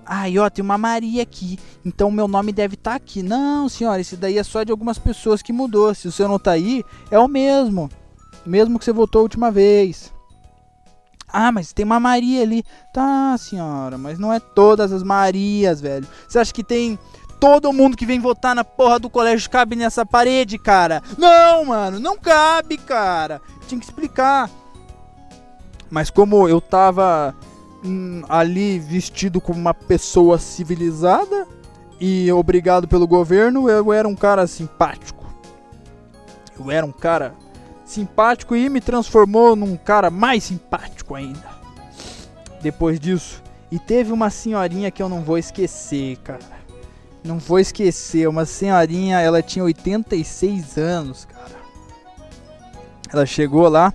[0.07, 1.59] Ai, ó, tem uma Maria aqui.
[1.85, 3.23] Então meu nome deve estar tá aqui.
[3.23, 5.95] Não, senhora, esse daí é só de algumas pessoas que mudou.
[5.95, 7.89] Se o seu não tá aí, é o mesmo.
[8.45, 10.13] Mesmo que você votou a última vez.
[11.29, 12.65] Ah, mas tem uma Maria ali.
[12.93, 16.07] Tá, senhora, mas não é todas as Marias, velho.
[16.29, 16.99] Você acha que tem
[17.39, 21.03] todo mundo que vem votar na porra do colégio cabe nessa parede, cara?
[21.17, 23.41] Não, mano, não cabe, cara.
[23.69, 24.51] Tinha que explicar.
[25.91, 27.34] Mas como eu tava
[27.84, 31.47] hum, ali vestido como uma pessoa civilizada
[32.01, 35.26] e obrigado pelo governo, eu era um cara simpático.
[36.59, 37.34] Eu era um cara
[37.84, 41.49] simpático e me transformou num cara mais simpático ainda.
[42.62, 46.61] Depois disso, e teve uma senhorinha que eu não vou esquecer, cara.
[47.22, 51.61] Não vou esquecer, uma senhorinha, ela tinha 86 anos, cara.
[53.12, 53.93] Ela chegou lá,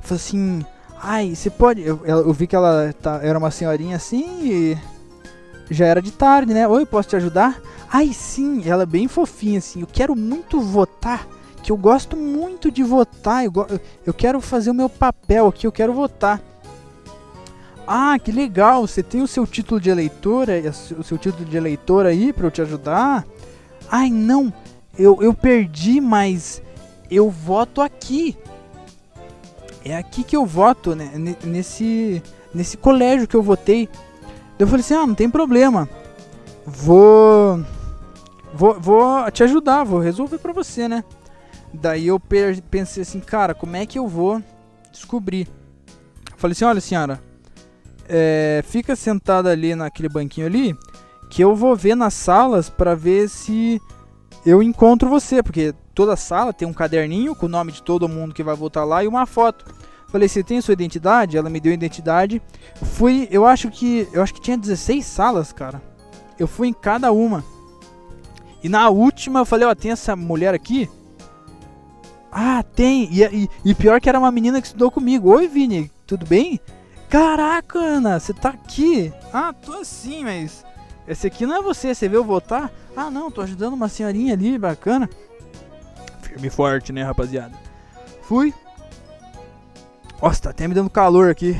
[0.00, 0.64] falou assim:
[1.06, 1.82] Ai, você pode.
[1.82, 4.78] Eu, eu, vi que ela tá, era uma senhorinha assim e.
[5.70, 6.66] Já era de tarde, né?
[6.66, 7.60] Oi, posso te ajudar?
[7.92, 9.82] Ai, sim, ela é bem fofinha, assim.
[9.82, 11.28] Eu quero muito votar.
[11.62, 13.44] Que eu gosto muito de votar.
[13.44, 13.52] Eu,
[14.06, 16.40] eu quero fazer o meu papel aqui, eu quero votar.
[17.86, 18.86] Ah, que legal!
[18.86, 20.54] Você tem o seu título de eleitora,
[20.98, 23.26] o seu título de eleitor aí para eu te ajudar?
[23.90, 24.50] Ai, não,
[24.98, 26.62] eu, eu perdi, mas
[27.10, 28.38] eu voto aqui
[29.84, 31.12] é aqui que eu voto, né?
[31.44, 32.22] Nesse,
[32.54, 33.88] nesse colégio que eu votei.
[34.58, 35.88] Eu falei assim, ah, não tem problema.
[36.64, 37.62] Vou,
[38.54, 41.04] vou, vou te ajudar, vou resolver pra você, né?
[41.72, 42.20] Daí eu
[42.70, 44.40] pensei assim, cara, como é que eu vou
[44.90, 45.48] descobrir?
[46.30, 47.20] Eu falei assim, olha senhora,
[48.08, 50.74] é, fica sentada ali naquele banquinho ali,
[51.28, 53.80] que eu vou ver nas salas para ver se
[54.46, 58.34] eu encontro você, porque toda sala tem um caderninho com o nome de todo mundo
[58.34, 59.64] que vai votar lá e uma foto.
[60.08, 61.36] Falei, você tem sua identidade?
[61.36, 62.40] Ela me deu a identidade.
[62.82, 65.82] Fui, eu acho que, eu acho que tinha 16 salas, cara.
[66.38, 67.44] Eu fui em cada uma.
[68.62, 70.88] E na última eu falei, ó, tem essa mulher aqui?
[72.30, 73.08] Ah, tem.
[73.12, 75.30] E, e, e, pior que era uma menina que estudou comigo.
[75.30, 76.60] Oi, Vini, tudo bem?
[77.08, 79.12] Caraca, Ana, você tá aqui?
[79.32, 80.64] Ah, tô assim, mas.
[81.06, 82.72] Esse aqui não é você, você veio votar?
[82.96, 85.08] Ah, não, tô ajudando uma senhorinha ali, bacana.
[86.34, 87.56] Firme forte, né, rapaziada?
[88.22, 88.52] Fui.
[90.20, 91.56] Nossa, tá até me dando calor aqui.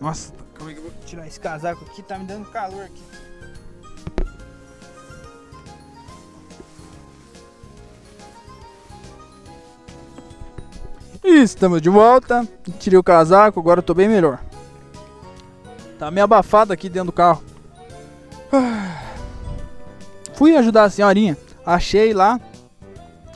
[0.00, 2.02] Nossa, como é que eu vou tirar esse casaco aqui?
[2.02, 3.02] Tá me dando calor aqui.
[11.22, 12.48] Estamos de volta.
[12.78, 14.42] Tirei o casaco, agora eu tô bem melhor.
[15.98, 17.44] Tá meio abafado aqui dentro do carro.
[20.32, 21.36] Fui ajudar a senhorinha.
[21.66, 22.40] Achei lá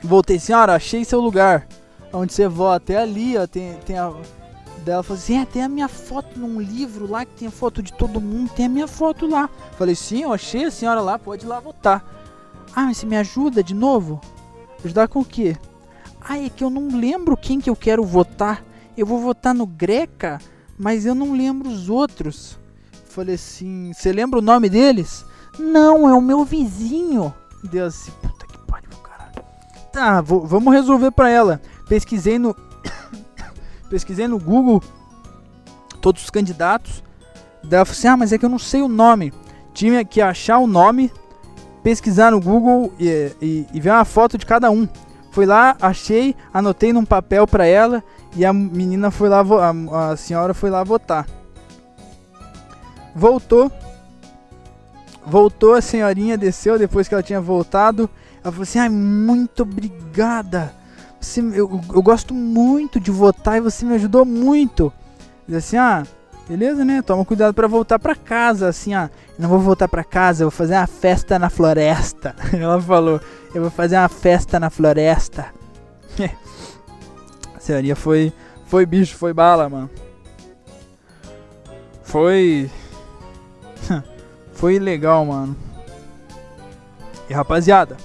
[0.03, 1.67] Voltei, senhora, achei seu lugar.
[2.13, 2.93] Onde você vota.
[2.93, 3.47] É ali, ó.
[3.47, 4.13] Tem, tem a.
[4.85, 7.83] Dela falou assim: é, tem a minha foto num livro lá que tem a foto
[7.83, 9.49] de todo mundo, tem a minha foto lá.
[9.77, 12.03] Falei, sim, eu achei a senhora lá, pode ir lá votar.
[12.75, 14.21] Ah, mas você me ajuda de novo?
[14.83, 15.57] Ajudar com o quê?
[16.21, 18.65] Ah, é que eu não lembro quem que eu quero votar.
[18.97, 20.41] Eu vou votar no Greca,
[20.79, 22.59] mas eu não lembro os outros.
[23.07, 25.25] Falei assim, você lembra o nome deles?
[25.59, 27.35] Não, é o meu vizinho.
[27.65, 28.09] Deus,
[29.97, 31.61] ah, vou, vamos resolver pra ela.
[31.89, 32.55] Pesquisei no
[33.89, 34.83] pesquisei no Google
[36.01, 37.03] todos os candidatos.
[37.63, 39.33] Daí falou assim: "Ah, mas é que eu não sei o nome".
[39.73, 41.13] Tinha que achar o nome,
[41.83, 44.89] pesquisar no Google e, e, e ver uma foto de cada um.
[45.31, 48.03] Fui lá, achei, anotei num papel pra ela
[48.37, 51.27] e a menina foi lá, a, a senhora foi lá votar.
[53.15, 53.71] Voltou.
[55.25, 58.11] Voltou, a senhorinha desceu depois que ela tinha voltado.
[58.43, 60.73] Ela falou assim: Ai, muito obrigada.
[61.21, 64.93] Você, eu, eu gosto muito de votar e você me ajudou muito.
[65.47, 66.03] Diz assim: Ah,
[66.49, 67.03] beleza, né?
[67.03, 68.69] Toma cuidado pra voltar pra casa.
[68.69, 72.35] Assim, ah, não vou voltar pra casa, vou fazer uma festa na floresta.
[72.53, 73.21] Ela falou:
[73.55, 75.47] Eu vou fazer uma festa na floresta.
[77.55, 78.33] a senhorinha foi,
[78.67, 79.91] foi bicho, foi bala, mano.
[82.03, 82.69] Foi.
[84.53, 85.57] Foi legal, mano.
[87.31, 87.97] E rapaziada,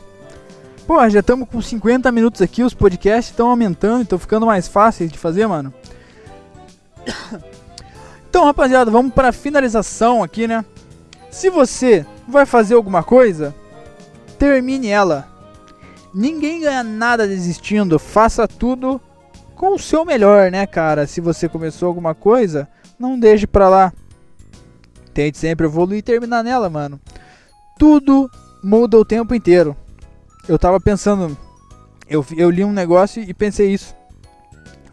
[0.85, 5.11] pô, já estamos com 50 minutos aqui, os podcasts estão aumentando, estão ficando mais fáceis
[5.11, 5.73] de fazer, mano.
[8.27, 10.65] Então, rapaziada, vamos para finalização aqui, né?
[11.31, 13.55] Se você vai fazer alguma coisa,
[14.37, 15.25] termine ela.
[16.13, 18.99] Ninguém ganha nada desistindo, faça tudo
[19.55, 21.07] com o seu melhor, né, cara?
[21.07, 22.67] Se você começou alguma coisa,
[22.99, 23.93] não deixe pra lá.
[25.13, 26.99] Tente sempre evoluir e terminar nela, mano.
[27.79, 28.29] Tudo
[28.61, 29.77] muda o tempo inteiro.
[30.47, 31.35] Eu tava pensando,
[32.07, 33.95] eu, eu li um negócio e pensei isso.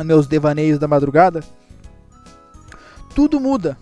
[0.03, 1.45] Meus devaneios da madrugada.
[3.15, 3.77] Tudo muda.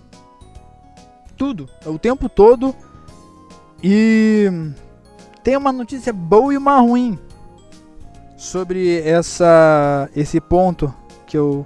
[1.36, 1.68] Tudo.
[1.86, 2.74] O tempo todo.
[3.82, 4.50] E
[5.42, 7.18] tem uma notícia boa e uma ruim
[8.36, 10.92] sobre essa esse ponto
[11.26, 11.64] que eu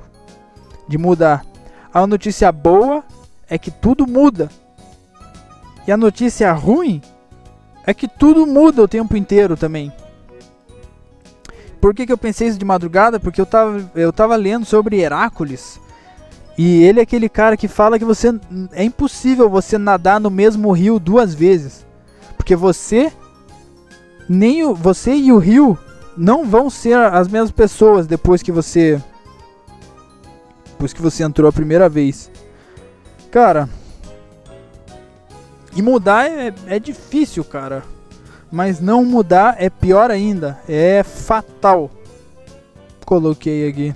[0.87, 1.45] de mudar.
[1.93, 3.03] A notícia boa
[3.49, 4.51] é que tudo muda.
[5.87, 7.01] E a notícia ruim
[7.87, 9.93] é que tudo muda o tempo inteiro também.
[11.81, 13.21] Por que, que eu pensei isso de madrugada?
[13.21, 15.79] Porque eu tava, eu tava lendo sobre Herácules.
[16.57, 18.29] E ele é aquele cara que fala que você
[18.73, 21.85] é impossível você nadar no mesmo rio duas vezes.
[22.37, 23.13] Porque você
[24.29, 25.79] nem o, você e o rio
[26.17, 29.03] não vão ser as mesmas pessoas depois que você
[30.67, 32.31] depois que você entrou a primeira vez.
[33.31, 33.69] Cara,
[35.75, 37.83] e mudar é, é difícil, cara.
[38.51, 40.59] Mas não mudar é pior ainda.
[40.69, 41.91] É fatal.
[43.05, 43.95] Coloquei aqui.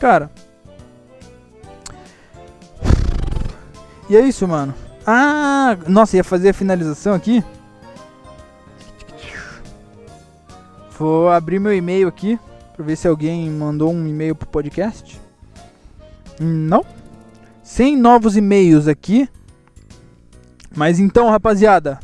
[0.00, 0.30] Cara.
[4.08, 4.74] E é isso, mano.
[5.06, 7.44] Ah, nossa, ia fazer a finalização aqui.
[10.98, 12.38] Vou abrir meu e-mail aqui
[12.74, 15.20] pra ver se alguém mandou um e-mail pro podcast.
[16.40, 16.84] Não.
[17.62, 19.28] Sem novos e-mails aqui.
[20.76, 21.98] Mas então, rapaziada.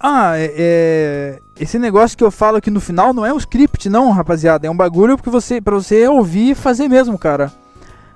[0.00, 3.88] Ah, é, é- esse negócio que eu falo aqui no final não é um script,
[3.90, 4.66] não, rapaziada.
[4.66, 7.52] É um bagulho que você, pra você ouvir e fazer mesmo, cara.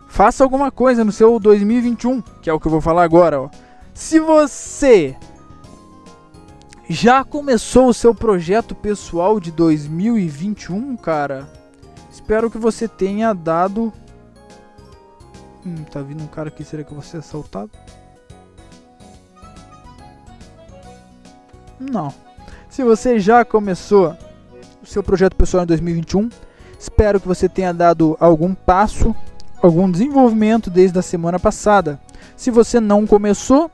[0.08, 3.50] Faça alguma coisa no seu 2021, que é o que eu vou falar agora, ó.
[3.92, 5.16] Se você
[6.88, 11.48] já começou o seu projeto pessoal de 2021, cara,
[12.10, 13.92] espero que você tenha dado.
[15.66, 17.70] Hum, tá vindo um cara aqui, será que eu vou ser assaltado?
[21.90, 22.12] Não.
[22.68, 24.16] Se você já começou
[24.82, 26.28] o seu projeto pessoal em 2021,
[26.78, 29.14] espero que você tenha dado algum passo,
[29.62, 32.00] algum desenvolvimento desde a semana passada.
[32.36, 33.70] Se você não começou,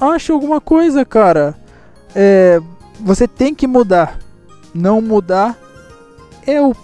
[0.00, 1.54] ache alguma coisa, cara.
[2.14, 2.60] É,
[3.00, 4.18] você tem que mudar.
[4.74, 5.58] Não mudar
[6.46, 6.74] é o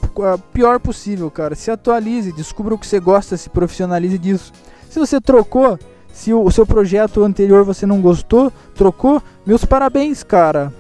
[0.53, 1.55] pior possível, cara.
[1.55, 4.53] Se atualize, descubra o que você gosta, se profissionalize disso.
[4.91, 5.79] Se você trocou,
[6.15, 10.73] se o, seu projeto anterior você não gostou, trocou, meus parabéns, cara.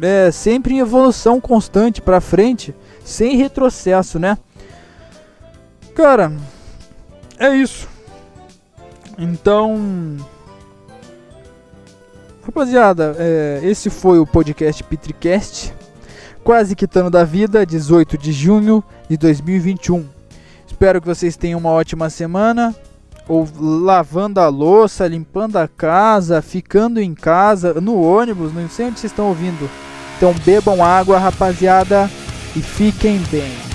[0.00, 2.72] É sempre em evolução constante pra frente,
[3.04, 4.38] sem retrocesso, né?
[5.92, 6.32] Cara,
[7.36, 7.88] é isso.
[9.18, 10.16] Então,
[12.44, 15.74] rapaziada, é, esse foi o podcast Petricast,
[16.44, 20.06] quase quitando da vida, 18 de junho de 2021.
[20.64, 22.72] Espero que vocês tenham uma ótima semana
[23.28, 29.00] ou lavando a louça, limpando a casa, ficando em casa, no ônibus, não sei onde
[29.00, 29.68] vocês estão ouvindo.
[30.16, 32.08] Então bebam água, rapaziada,
[32.54, 33.65] e fiquem bem.